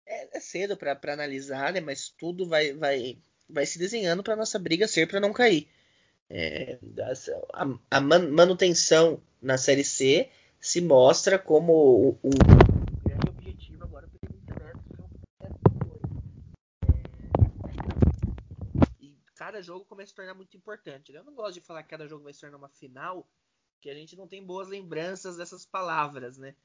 [0.05, 1.81] É, é cedo para analisar, né?
[1.81, 3.17] Mas tudo vai, vai,
[3.49, 5.67] vai se desenhando para nossa briga ser para não cair.
[6.31, 6.77] É,
[7.53, 12.29] a, a, manutenção na Série C se mostra como um,
[13.03, 14.19] grande objetivo agora para
[18.99, 21.11] E cada jogo começa a se tornar muito importante.
[21.11, 21.17] Né?
[21.17, 23.27] Eu não gosto de falar que cada jogo vai se tornar uma final,
[23.81, 26.55] que a gente não tem boas lembranças dessas palavras, né?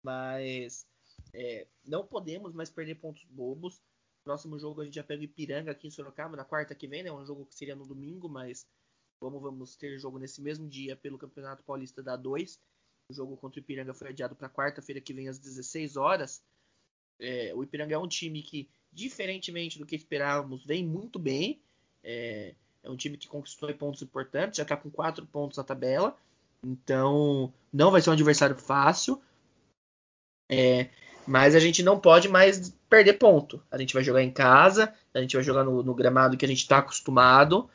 [0.00, 0.86] Mas
[1.32, 3.82] é, não podemos mais perder pontos bobos.
[4.22, 7.02] Próximo jogo a gente já pega o Ipiranga aqui em Sorocaba na quarta que vem,
[7.02, 7.10] né?
[7.10, 8.64] Um jogo que seria no domingo, mas
[9.20, 12.58] como vamos ter jogo nesse mesmo dia pelo Campeonato Paulista da 2,
[13.10, 16.42] o jogo contra o Ipiranga foi adiado para quarta-feira que vem às 16 horas.
[17.20, 21.60] É, o Ipiranga é um time que, diferentemente do que esperávamos, vem muito bem.
[22.02, 26.16] É, é um time que conquistou pontos importantes, já está com quatro pontos na tabela.
[26.62, 29.20] Então, não vai ser um adversário fácil.
[30.50, 30.90] É,
[31.26, 33.62] mas a gente não pode mais perder ponto.
[33.70, 36.48] A gente vai jogar em casa, a gente vai jogar no, no gramado que a
[36.48, 37.68] gente está acostumado.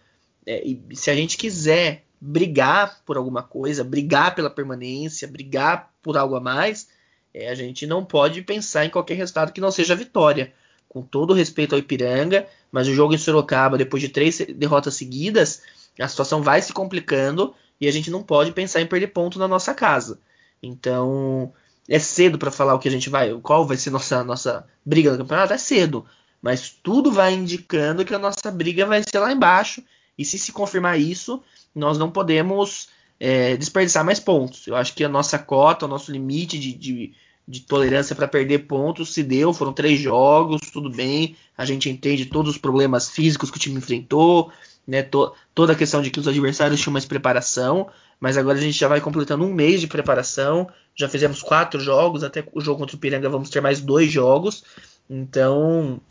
[0.45, 6.17] É, e se a gente quiser brigar por alguma coisa, brigar pela permanência, brigar por
[6.17, 6.87] algo a mais,
[7.33, 10.53] é, a gente não pode pensar em qualquer resultado que não seja vitória.
[10.87, 15.63] Com todo respeito ao Ipiranga, mas o jogo em Sorocaba, depois de três derrotas seguidas,
[15.99, 19.47] a situação vai se complicando e a gente não pode pensar em perder ponto na
[19.47, 20.19] nossa casa.
[20.61, 21.51] Então,
[21.89, 25.11] é cedo para falar o que a gente vai, qual vai ser nossa nossa briga
[25.11, 26.05] no campeonato, é cedo,
[26.41, 29.83] mas tudo vai indicando que a nossa briga vai ser lá embaixo.
[30.17, 31.41] E se se confirmar isso,
[31.73, 32.89] nós não podemos
[33.19, 34.67] é, desperdiçar mais pontos.
[34.67, 37.13] Eu acho que a nossa cota, o nosso limite de, de,
[37.47, 39.53] de tolerância para perder pontos se deu.
[39.53, 41.35] Foram três jogos, tudo bem.
[41.57, 44.51] A gente entende todos os problemas físicos que o time enfrentou,
[44.87, 47.89] né, to, toda a questão de que os adversários tinham mais preparação,
[48.19, 52.23] mas agora a gente já vai completando um mês de preparação, já fizemos quatro jogos,
[52.23, 54.63] até o jogo contra o Piranga vamos ter mais dois jogos,
[55.09, 56.01] então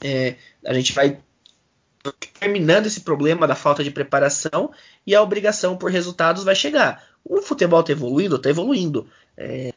[0.00, 1.18] é, a gente vai
[2.12, 4.70] terminando esse problema da falta de preparação
[5.06, 7.04] e a obrigação por resultados vai chegar.
[7.24, 9.06] O futebol está evoluindo, está evoluindo.
[9.36, 9.72] É,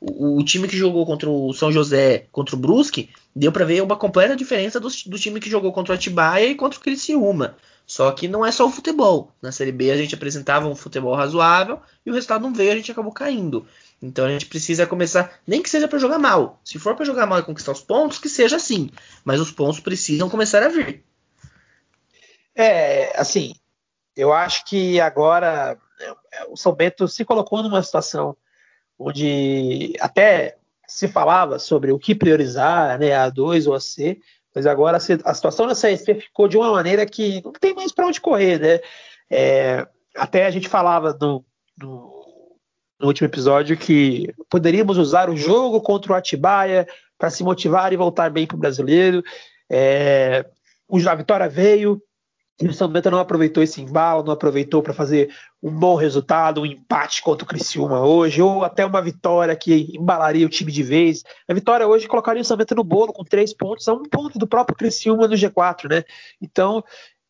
[0.00, 3.82] o, o, time que jogou contra o São José, contra o Brusque, deu para ver
[3.82, 7.56] uma completa diferença do, do, time que jogou contra o Atibaia e contra o Criciúma.
[7.86, 9.32] Só que não é só o futebol.
[9.40, 12.76] Na Série B a gente apresentava um futebol razoável e o resultado não veio, a
[12.76, 13.66] gente acabou caindo.
[14.00, 16.60] Então a gente precisa começar, nem que seja para jogar mal.
[16.64, 18.90] Se for para jogar mal e conquistar os pontos, que seja assim.
[19.24, 21.04] Mas os pontos precisam começar a vir.
[22.54, 23.54] É, assim,
[24.16, 28.36] eu acho que agora é, o São Bento se colocou numa situação
[28.98, 34.20] onde até se falava sobre o que priorizar, né, a 2 ou a C,
[34.54, 38.06] mas agora a situação na CSP ficou de uma maneira que não tem mais para
[38.06, 38.80] onde correr, né?
[39.30, 41.42] É, até a gente falava no,
[41.78, 42.58] no,
[43.00, 46.86] no, último episódio que poderíamos usar o jogo contra o Atibaia
[47.16, 49.22] para se motivar e voltar bem para o brasileiro.
[49.70, 50.44] É,
[51.08, 52.02] a vitória veio,
[52.62, 56.60] e o São Bento não aproveitou esse embalo, não aproveitou para fazer um bom resultado,
[56.60, 60.82] um empate contra o Criciúma hoje, ou até uma vitória que embalaria o time de
[60.82, 61.24] vez.
[61.48, 64.38] A vitória hoje colocaria o São Bento no bolo com três pontos, a um ponto
[64.38, 66.04] do próprio Criciúma no G4, né?
[66.40, 66.84] Então,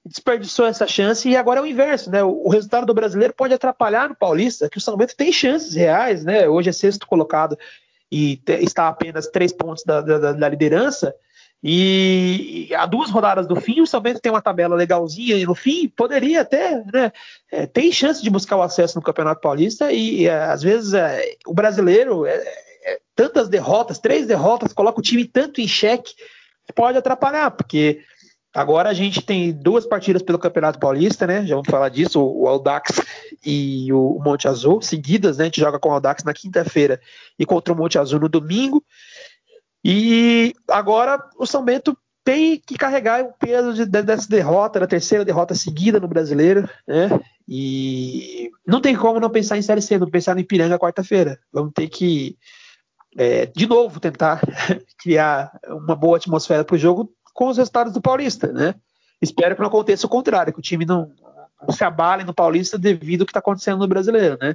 [0.05, 2.23] desperdiçou essa chance e agora é o inverso, né?
[2.23, 6.25] O, resultado do brasileiro pode atrapalhar no Paulista, que o São Bento tem chances reais,
[6.25, 6.47] né?
[6.47, 7.57] Hoje é sexto colocado
[8.11, 11.15] e está apenas três pontos da, da, da liderança.
[11.63, 15.47] E, e a duas rodadas do fim, o São Bento tem uma tabela legalzinha e
[15.47, 17.13] no fim poderia até, né,
[17.53, 21.37] é, tem chance de buscar o acesso no Campeonato Paulista e, é, às vezes é,
[21.47, 22.35] o brasileiro, é,
[22.85, 26.15] é, tantas derrotas, três derrotas, coloca o time tanto em xeque,
[26.75, 28.01] pode atrapalhar, porque
[28.53, 32.43] agora a gente tem duas partidas pelo Campeonato Paulista, né, já vamos falar disso, o,
[32.43, 33.01] o Aldax
[33.47, 37.01] e o Monte Azul, seguidas, né, a gente joga com o Aldax na quinta-feira
[37.39, 38.83] e contra o Monte Azul no domingo,
[39.85, 45.25] E agora o São Bento tem que carregar o peso de, dessa derrota, da terceira
[45.25, 47.09] derrota seguida no brasileiro, né?
[47.49, 51.39] E não tem como não pensar em Série C, não pensar em Piranga quarta-feira.
[51.53, 52.37] Vamos ter que,
[53.17, 54.41] é, de novo, tentar
[55.03, 58.75] criar uma boa atmosfera para o jogo com os resultados do Paulista, né?
[59.21, 61.13] Espero que não aconteça o contrário, que o time não,
[61.61, 64.55] não se abale no Paulista devido ao que está acontecendo no brasileiro, né?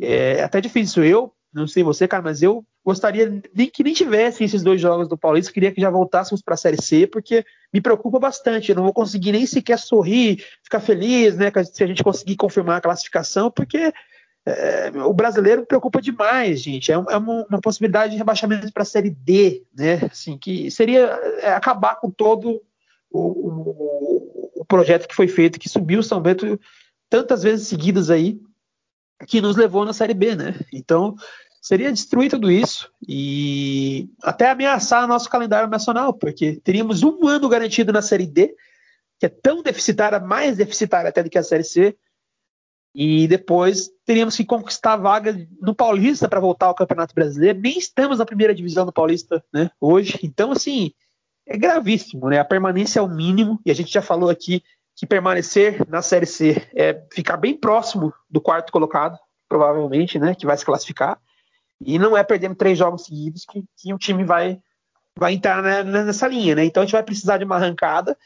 [0.00, 1.04] É até difícil.
[1.04, 5.08] Eu, não sei você, cara, mas eu gostaria nem que nem tivesse esses dois jogos
[5.08, 8.70] do Paulista, queria que já voltássemos para a Série C, porque me preocupa bastante.
[8.70, 12.78] Eu não vou conseguir nem sequer sorrir, ficar feliz, né, se a gente conseguir confirmar
[12.78, 13.92] a classificação, porque
[14.48, 16.90] é, o brasileiro me preocupa demais, gente.
[16.90, 20.00] É, é uma, uma, possibilidade de rebaixamento para a Série D, né?
[20.10, 21.06] Assim, que seria
[21.42, 22.62] é, acabar com todo
[23.10, 26.58] o, o, o, projeto que foi feito, que subiu o São Bento
[27.10, 28.40] tantas vezes seguidas aí,
[29.26, 30.54] que nos levou na Série B, né?
[30.72, 31.14] Então,
[31.60, 37.92] seria destruir tudo isso e até ameaçar nosso calendário nacional, porque teríamos um ano garantido
[37.92, 38.54] na Série D,
[39.18, 41.96] que é tão deficitária, mais deficitária até do que a Série C,
[42.94, 47.60] e depois teríamos que conquistar vaga no Paulista para voltar ao Campeonato Brasileiro.
[47.60, 50.92] Nem estamos na primeira divisão do Paulista né, hoje, então, assim,
[51.46, 52.38] é gravíssimo, né?
[52.38, 54.62] A permanência é o mínimo, e a gente já falou aqui
[54.98, 59.16] que permanecer na Série C é ficar bem próximo do quarto colocado,
[59.48, 60.34] provavelmente, né?
[60.34, 61.20] Que vai se classificar.
[61.80, 64.58] E não é perdendo três jogos seguidos que, que o time vai,
[65.16, 66.64] vai entrar nessa linha, né?
[66.64, 68.18] Então a gente vai precisar de uma arrancada.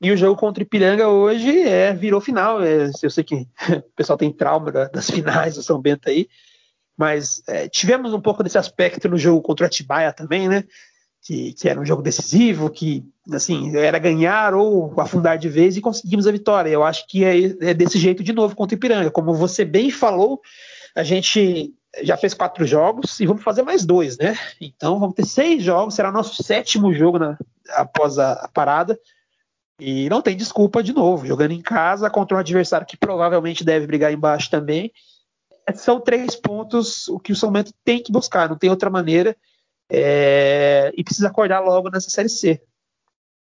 [0.00, 2.62] E o jogo contra o Ipiranga hoje é, virou final.
[2.62, 3.46] É, eu sei que
[3.76, 6.30] o pessoal tem trauma das finais do São Bento aí,
[6.96, 10.64] mas é, tivemos um pouco desse aspecto no jogo contra o Atibaia também, né?
[11.26, 15.80] Que, que, era um jogo decisivo, que assim era ganhar ou afundar de vez e
[15.80, 16.70] conseguimos a vitória.
[16.70, 19.10] Eu acho que é, é desse jeito de novo contra o Ipiranga.
[19.10, 20.40] Como você bem falou,
[20.94, 24.36] a gente já fez quatro jogos e vamos fazer mais dois, né?
[24.60, 27.36] Então vamos ter seis jogos, será nosso sétimo jogo na,
[27.70, 28.98] após a, a, parada.
[29.78, 33.86] E não tem desculpa de novo, jogando em casa contra um adversário que provavelmente deve
[33.86, 34.90] brigar embaixo também.
[35.74, 39.36] São três pontos o que o São Bento tem que buscar, não tem outra maneira.
[39.90, 42.60] É, e precisa acordar logo nessa Série C.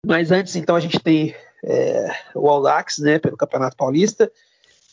[0.05, 1.35] Mas antes, então, a gente tem
[1.65, 4.31] é, o Audax, né, pelo Campeonato Paulista.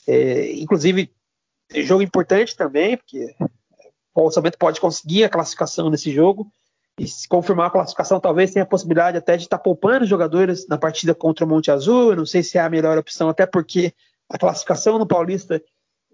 [0.08, 1.12] É, inclusive,
[1.74, 3.36] jogo importante também, porque
[4.14, 6.52] o orçamento pode conseguir a classificação nesse jogo.
[7.00, 10.68] E se confirmar a classificação, talvez tenha a possibilidade até de estar tá poupando jogadores
[10.68, 12.12] na partida contra o Monte Azul.
[12.12, 13.94] Eu não sei se é a melhor opção, até porque
[14.30, 15.62] a classificação no Paulista,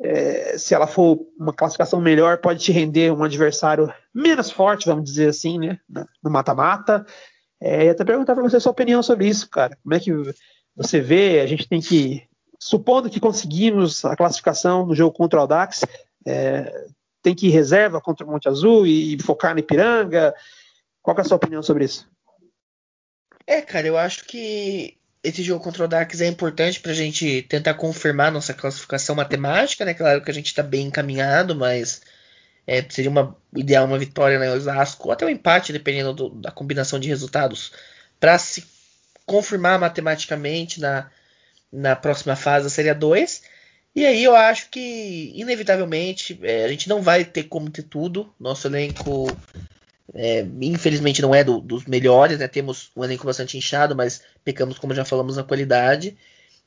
[0.01, 5.05] é, se ela for uma classificação melhor, pode te render um adversário menos forte, vamos
[5.05, 5.79] dizer assim, né?
[6.23, 7.05] No mata-mata.
[7.61, 9.77] É, e até perguntar para você a sua opinião sobre isso, cara.
[9.81, 10.11] Como é que
[10.75, 11.39] você vê?
[11.39, 12.27] A gente tem que
[12.59, 15.81] supondo que conseguimos a classificação no jogo contra o Audax,
[16.25, 16.87] é,
[17.21, 20.33] tem que ir reserva contra o Monte Azul e focar no Ipiranga?
[21.01, 22.09] Qual é a sua opinião sobre isso?
[23.47, 24.97] É, cara, eu acho que
[25.28, 29.84] esse jogo contra o Audax é importante para a gente tentar confirmar nossa classificação matemática,
[29.84, 29.93] né?
[29.93, 32.01] Claro que a gente está bem encaminhado, mas
[32.67, 36.30] é, seria uma ideal uma vitória na né, Osasco, ou até um empate, dependendo do,
[36.30, 37.71] da combinação de resultados,
[38.19, 38.63] para se
[39.26, 41.09] confirmar matematicamente na,
[41.71, 43.43] na próxima fase da Série 2.
[43.95, 48.34] E aí eu acho que, inevitavelmente, é, a gente não vai ter como ter tudo.
[48.39, 49.28] Nosso elenco,
[50.13, 52.47] é, infelizmente, não é do, dos melhores, né?
[52.47, 56.15] Temos um elenco bastante inchado, mas pecamos, como já falamos, na qualidade.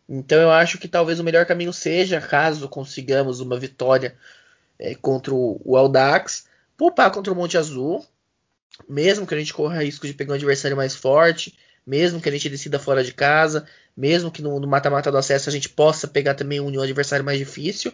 [0.08, 4.16] Então eu acho que talvez o melhor caminho seja, caso consigamos uma vitória
[4.78, 8.04] é, contra o, Aldax, poupar contra o Monte Azul,
[8.88, 12.32] mesmo que a gente corra risco de pegar um adversário mais forte, mesmo que a
[12.32, 13.66] gente decida fora de casa,
[13.96, 17.92] mesmo que no mata-mata do acesso a gente possa pegar também um adversário mais difícil,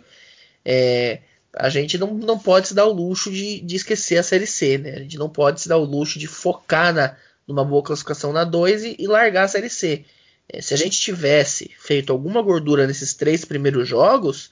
[0.64, 1.20] é,
[1.56, 4.78] a gente não, não pode se dar o luxo de, de esquecer a Série C,
[4.78, 4.94] né?
[4.96, 8.44] A gente não pode se dar o luxo de focar na, numa boa classificação na
[8.44, 10.04] 2 e, e, largar a Série C.
[10.48, 14.50] É, se a gente tivesse feito alguma gordura nesses três primeiros jogos,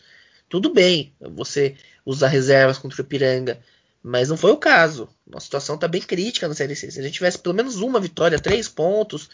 [0.48, 1.74] tudo bem, você
[2.06, 3.60] usar reservas contra o Piranga,
[4.02, 5.08] mas não foi o caso.
[5.32, 6.90] A situação está bem crítica na Série C.
[6.90, 9.28] Se a gente tivesse pelo menos uma vitória, três pontos,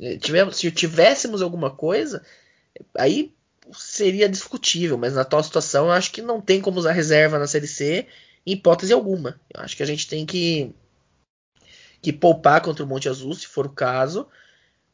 [0.00, 2.22] eh, tivemos, se tivéssemos alguma coisa,
[2.96, 3.32] aí
[3.72, 4.98] seria discutível.
[4.98, 8.06] Mas na atual situação, eu acho que não tem como usar reserva na Série C
[8.46, 9.40] em hipótese alguma.
[9.52, 10.74] Eu acho que a gente tem que,
[12.00, 14.26] que poupar contra o Monte Azul, se for o caso,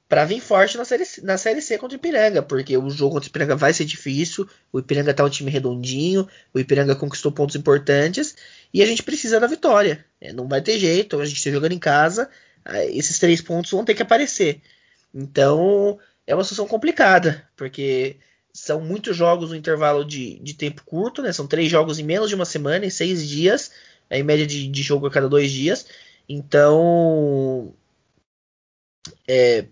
[0.08, 3.28] para vir forte na série, na série C contra o Ipiranga, porque o jogo contra
[3.28, 7.56] o Ipiranga vai ser difícil, o Ipiranga tá um time redondinho, o Ipiranga conquistou pontos
[7.56, 8.34] importantes
[8.72, 10.04] e a gente precisa da vitória.
[10.20, 12.30] É, não vai ter jeito, a gente está jogando em casa,
[12.90, 14.62] esses três pontos vão ter que aparecer.
[15.12, 18.16] Então é uma situação complicada, porque
[18.59, 21.32] são muitos jogos no intervalo de, de tempo curto, né?
[21.32, 23.70] São três jogos em menos de uma semana, em seis dias,
[24.11, 25.86] em média de, de jogo a cada dois dias.
[26.28, 27.72] Então
[29.26, 29.66] é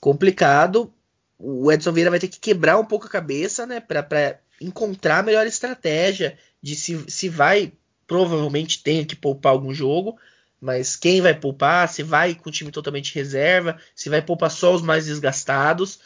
[0.00, 0.92] complicado.
[1.38, 5.22] O Edson Vieira vai ter que quebrar um pouco a cabeça, né, para encontrar a
[5.22, 7.72] melhor estratégia de se, se vai
[8.06, 10.18] provavelmente ter que poupar algum jogo,
[10.60, 14.74] mas quem vai poupar, se vai com o time totalmente reserva, se vai poupar só
[14.74, 16.00] os mais desgastados.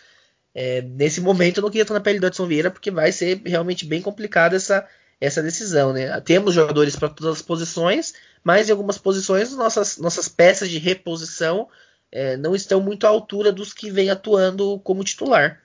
[0.55, 3.41] É, nesse momento eu não queria estar na pele do Edson Vieira, porque vai ser
[3.45, 4.87] realmente bem complicada essa,
[5.21, 5.93] essa decisão.
[5.93, 6.21] Né?
[6.21, 11.69] Temos jogadores para todas as posições, mas em algumas posições nossas, nossas peças de reposição
[12.11, 15.63] é, não estão muito à altura dos que vem atuando como titular.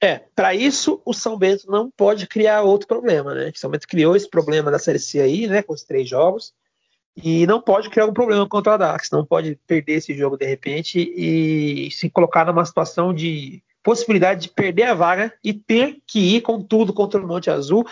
[0.00, 3.50] É, para isso o São Bento não pode criar outro problema, né?
[3.54, 6.54] O São Bento criou esse problema da Série C aí, né, com os três jogos,
[7.22, 10.46] e não pode criar algum problema contra a Dax, não pode perder esse jogo de
[10.46, 16.36] repente e se colocar numa situação de possibilidade de perder a vaga e ter que
[16.36, 17.86] ir com tudo contra o Monte Azul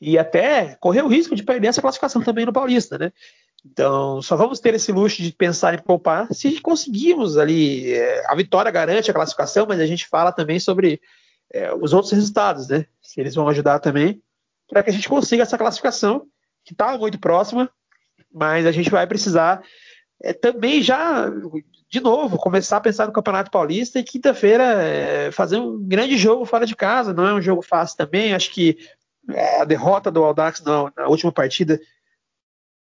[0.00, 3.12] e até correr o risco de perder essa classificação também no Paulista, né?
[3.64, 7.92] Então, só vamos ter esse luxo de pensar em poupar se conseguirmos ali.
[7.92, 11.00] É, a vitória garante a classificação, mas a gente fala também sobre
[11.52, 12.86] é, os outros resultados, né?
[13.02, 14.22] Se eles vão ajudar também
[14.68, 16.26] para que a gente consiga essa classificação,
[16.64, 17.70] que está muito próxima,
[18.32, 19.62] mas a gente vai precisar
[20.22, 21.30] é, também já,
[21.88, 26.44] de novo, começar a pensar no Campeonato Paulista e quinta-feira é, fazer um grande jogo
[26.44, 27.14] fora de casa.
[27.14, 28.34] Não é um jogo fácil também.
[28.34, 28.78] Acho que
[29.30, 31.80] é, a derrota do Aldax na, na última partida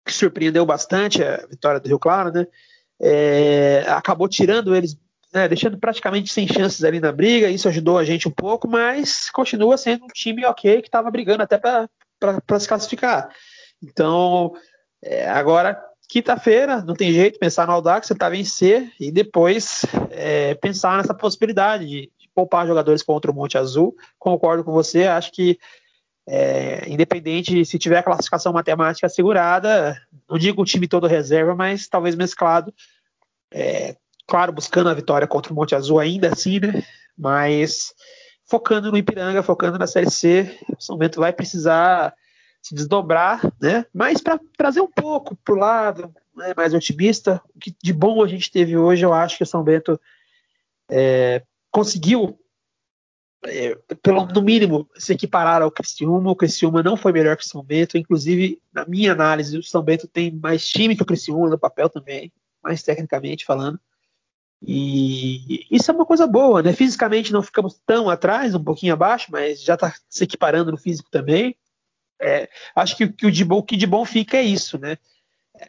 [0.04, 2.46] que surpreendeu bastante a vitória do Rio Claro, né?
[2.98, 4.96] É, acabou tirando eles,
[5.34, 7.50] né, deixando praticamente sem chances ali na briga.
[7.50, 11.42] Isso ajudou a gente um pouco, mas continua sendo um time ok que estava brigando
[11.42, 13.28] até para se classificar.
[13.82, 14.54] Então,
[15.02, 20.96] é, agora, quinta-feira, não tem jeito, pensar no Audax, tentar vencer e depois é, pensar
[20.96, 23.96] nessa possibilidade de, de poupar jogadores contra o Monte Azul.
[24.18, 25.58] Concordo com você, acho que
[26.28, 29.96] é, independente se tiver a classificação matemática assegurada,
[30.28, 32.74] não digo o time todo reserva, mas talvez mesclado.
[33.52, 36.82] É, claro, buscando a vitória contra o Monte Azul ainda assim, né?
[37.16, 37.94] Mas
[38.44, 42.12] focando no Ipiranga, focando na Série C, o São Bento vai precisar
[42.66, 43.86] se desdobrar, né?
[43.94, 48.24] Mas para trazer um pouco para o lado né, mais otimista, o que de bom
[48.24, 50.00] a gente teve hoje, eu acho que o São Bento
[50.90, 52.36] é, conseguiu
[53.44, 56.28] é, pelo, no mínimo, se equiparar ao Criciúma.
[56.28, 57.96] O Criciúma não foi melhor que o São Bento.
[57.96, 61.88] Inclusive, na minha análise, o São Bento tem mais time que o Criciúma no papel
[61.88, 63.78] também, mais tecnicamente falando.
[64.60, 66.72] E isso é uma coisa boa, né?
[66.72, 71.08] Fisicamente não ficamos tão atrás, um pouquinho abaixo, mas já está se equiparando no físico
[71.12, 71.54] também.
[72.20, 74.96] É, acho que, que, o de bom, que de bom fica é isso, né?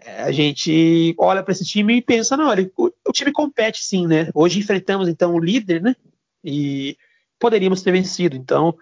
[0.06, 3.84] É, a gente olha para esse time e pensa, não, olha, o, o, time compete
[3.84, 4.30] sim, né?
[4.34, 5.96] Hoje enfrentamos então o líder, né?
[6.44, 6.98] E
[7.40, 8.36] poderíamos ter vencido.
[8.36, 8.78] Então,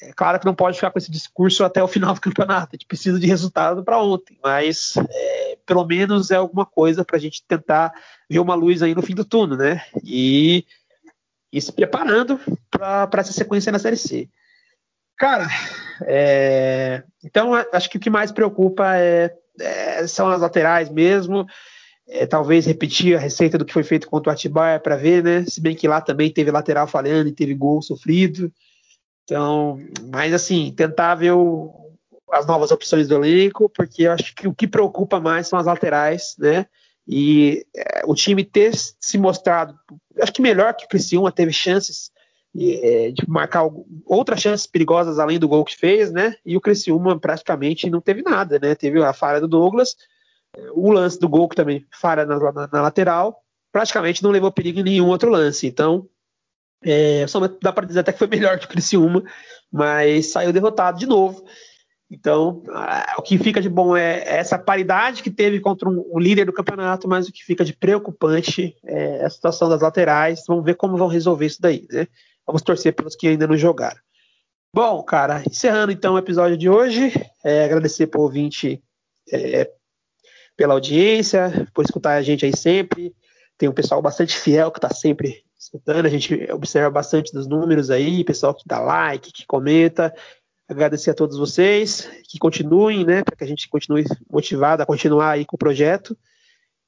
[0.00, 2.70] é claro que não pode ficar com esse discurso até o final do campeonato.
[2.72, 7.16] A gente precisa de resultado para ontem, mas é, pelo menos é alguma coisa para
[7.16, 7.92] a gente tentar
[8.30, 9.84] ver uma luz aí no fim do túnel, né?
[10.04, 10.64] E,
[11.52, 12.40] e se preparando
[12.70, 14.28] para essa sequência na Série C.
[15.18, 15.48] Cara,
[16.04, 21.46] é, então acho que o que mais preocupa é, é são as laterais mesmo
[22.08, 25.44] é, talvez repetir a receita do que foi feito contra o Atibaia para ver, né?
[25.44, 28.50] Se bem que lá também teve lateral falhando e teve gol sofrido.
[29.24, 29.78] Então,
[30.10, 31.70] mas assim, tentar ver o,
[32.32, 35.66] as novas opções do elenco, porque eu acho que o que preocupa mais são as
[35.66, 36.66] laterais, né?
[37.06, 39.78] E é, o time ter se mostrado,
[40.20, 42.10] acho que melhor que o Criciúma teve chances
[42.56, 43.68] é, de marcar
[44.06, 46.34] outras chances perigosas além do gol que fez, né?
[46.44, 48.74] E o Criciúma praticamente não teve nada, né?
[48.74, 49.96] Teve a falha do Douglas
[50.72, 53.42] o lance do gol que também falha na, na, na, lateral,
[53.72, 55.66] praticamente não levou perigo em nenhum outro lance.
[55.66, 56.08] Então,
[56.82, 59.22] é, só dá para dizer até que foi melhor que o Criciúma,
[59.70, 61.44] mas saiu derrotado de novo.
[62.10, 62.62] Então,
[63.18, 67.06] o que fica de bom é essa paridade que teve contra um líder do campeonato,
[67.06, 70.42] mas o que fica de preocupante é a situação das laterais.
[70.48, 72.06] Vamos ver como vão resolver isso daí, né?
[72.48, 74.00] Vamos torcer pelos que ainda não jogaram.
[74.74, 77.12] Bom, cara, encerrando então o episódio de hoje,
[77.44, 78.82] é, agradecer por ouvinte
[79.30, 79.70] é,
[80.56, 83.14] pela audiência, por escutar a gente aí sempre.
[83.58, 87.90] Tem um pessoal bastante fiel que está sempre escutando, a gente observa bastante dos números
[87.90, 90.14] aí, pessoal que dá like, que comenta.
[90.66, 95.32] Agradecer a todos vocês, que continuem, né, para que a gente continue motivado a continuar
[95.32, 96.16] aí com o projeto.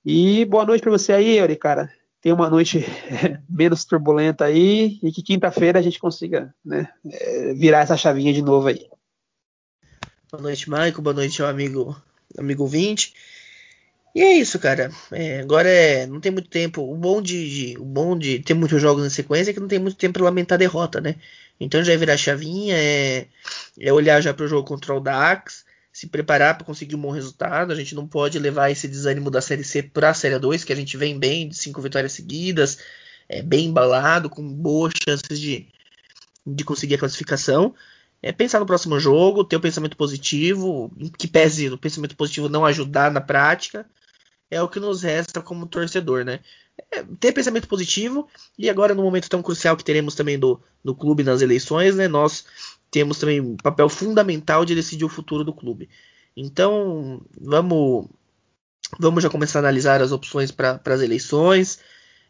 [0.06, 1.92] E boa noite para você aí, Yuri, cara.
[2.20, 2.84] Tenha uma noite
[3.48, 8.42] menos turbulenta aí e que quinta-feira a gente consiga né, é, virar essa chavinha de
[8.42, 8.86] novo aí.
[10.30, 11.02] Boa noite, Maico.
[11.02, 12.02] Boa noite, meu amigo,
[12.38, 13.14] amigo 20.
[14.14, 14.90] E é isso, cara.
[15.12, 16.82] É, agora é, não tem muito tempo.
[16.82, 19.68] O bom de, de, o bom de ter muitos jogos na sequência é que não
[19.68, 21.16] tem muito tempo para lamentar a derrota, né?
[21.58, 23.26] Então já é virar chavinha, é,
[23.78, 25.64] é olhar já para o jogo contra o Dax.
[26.00, 27.72] Se preparar para conseguir um bom resultado.
[27.72, 30.72] A gente não pode levar esse desânimo da Série C para a Série 2, que
[30.72, 32.78] a gente vem bem, de cinco vitórias seguidas,
[33.28, 35.68] é, bem embalado, com boas chances de,
[36.46, 37.74] de conseguir a classificação.
[38.22, 42.48] É pensar no próximo jogo, ter o um pensamento positivo, que pese o pensamento positivo
[42.48, 43.84] não ajudar na prática,
[44.50, 46.40] é o que nos resta como torcedor, né?
[46.90, 48.26] É ter pensamento positivo
[48.58, 52.08] e agora no momento tão crucial que teremos também do, do clube nas eleições, né?
[52.08, 52.46] Nós
[52.90, 55.88] temos também um papel fundamental de decidir o futuro do clube.
[56.36, 58.08] Então, vamos,
[58.98, 61.78] vamos já começar a analisar as opções para as eleições.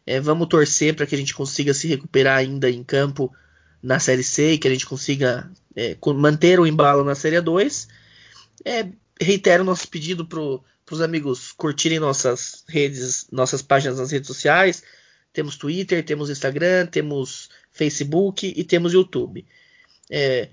[0.05, 3.33] É, vamos torcer para que a gente consiga se recuperar ainda em campo
[3.81, 7.87] na Série C e que a gente consiga é, manter o embalo na Série 2.
[8.65, 8.87] É,
[9.19, 14.83] reitero nosso pedido para os amigos curtirem nossas redes, nossas páginas nas redes sociais.
[15.33, 19.45] Temos Twitter, temos Instagram, temos Facebook e temos YouTube.
[20.09, 20.49] É,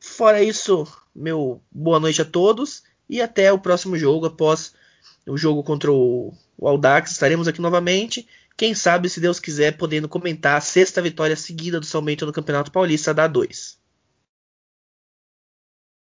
[0.00, 4.26] fora isso, meu boa noite a todos e até o próximo jogo.
[4.26, 4.74] Após
[5.26, 8.28] o jogo contra o, o Aldax, estaremos aqui novamente.
[8.56, 12.32] Quem sabe, se Deus quiser, podendo comentar a sexta vitória seguida do São Bento no
[12.32, 13.79] Campeonato Paulista da 2.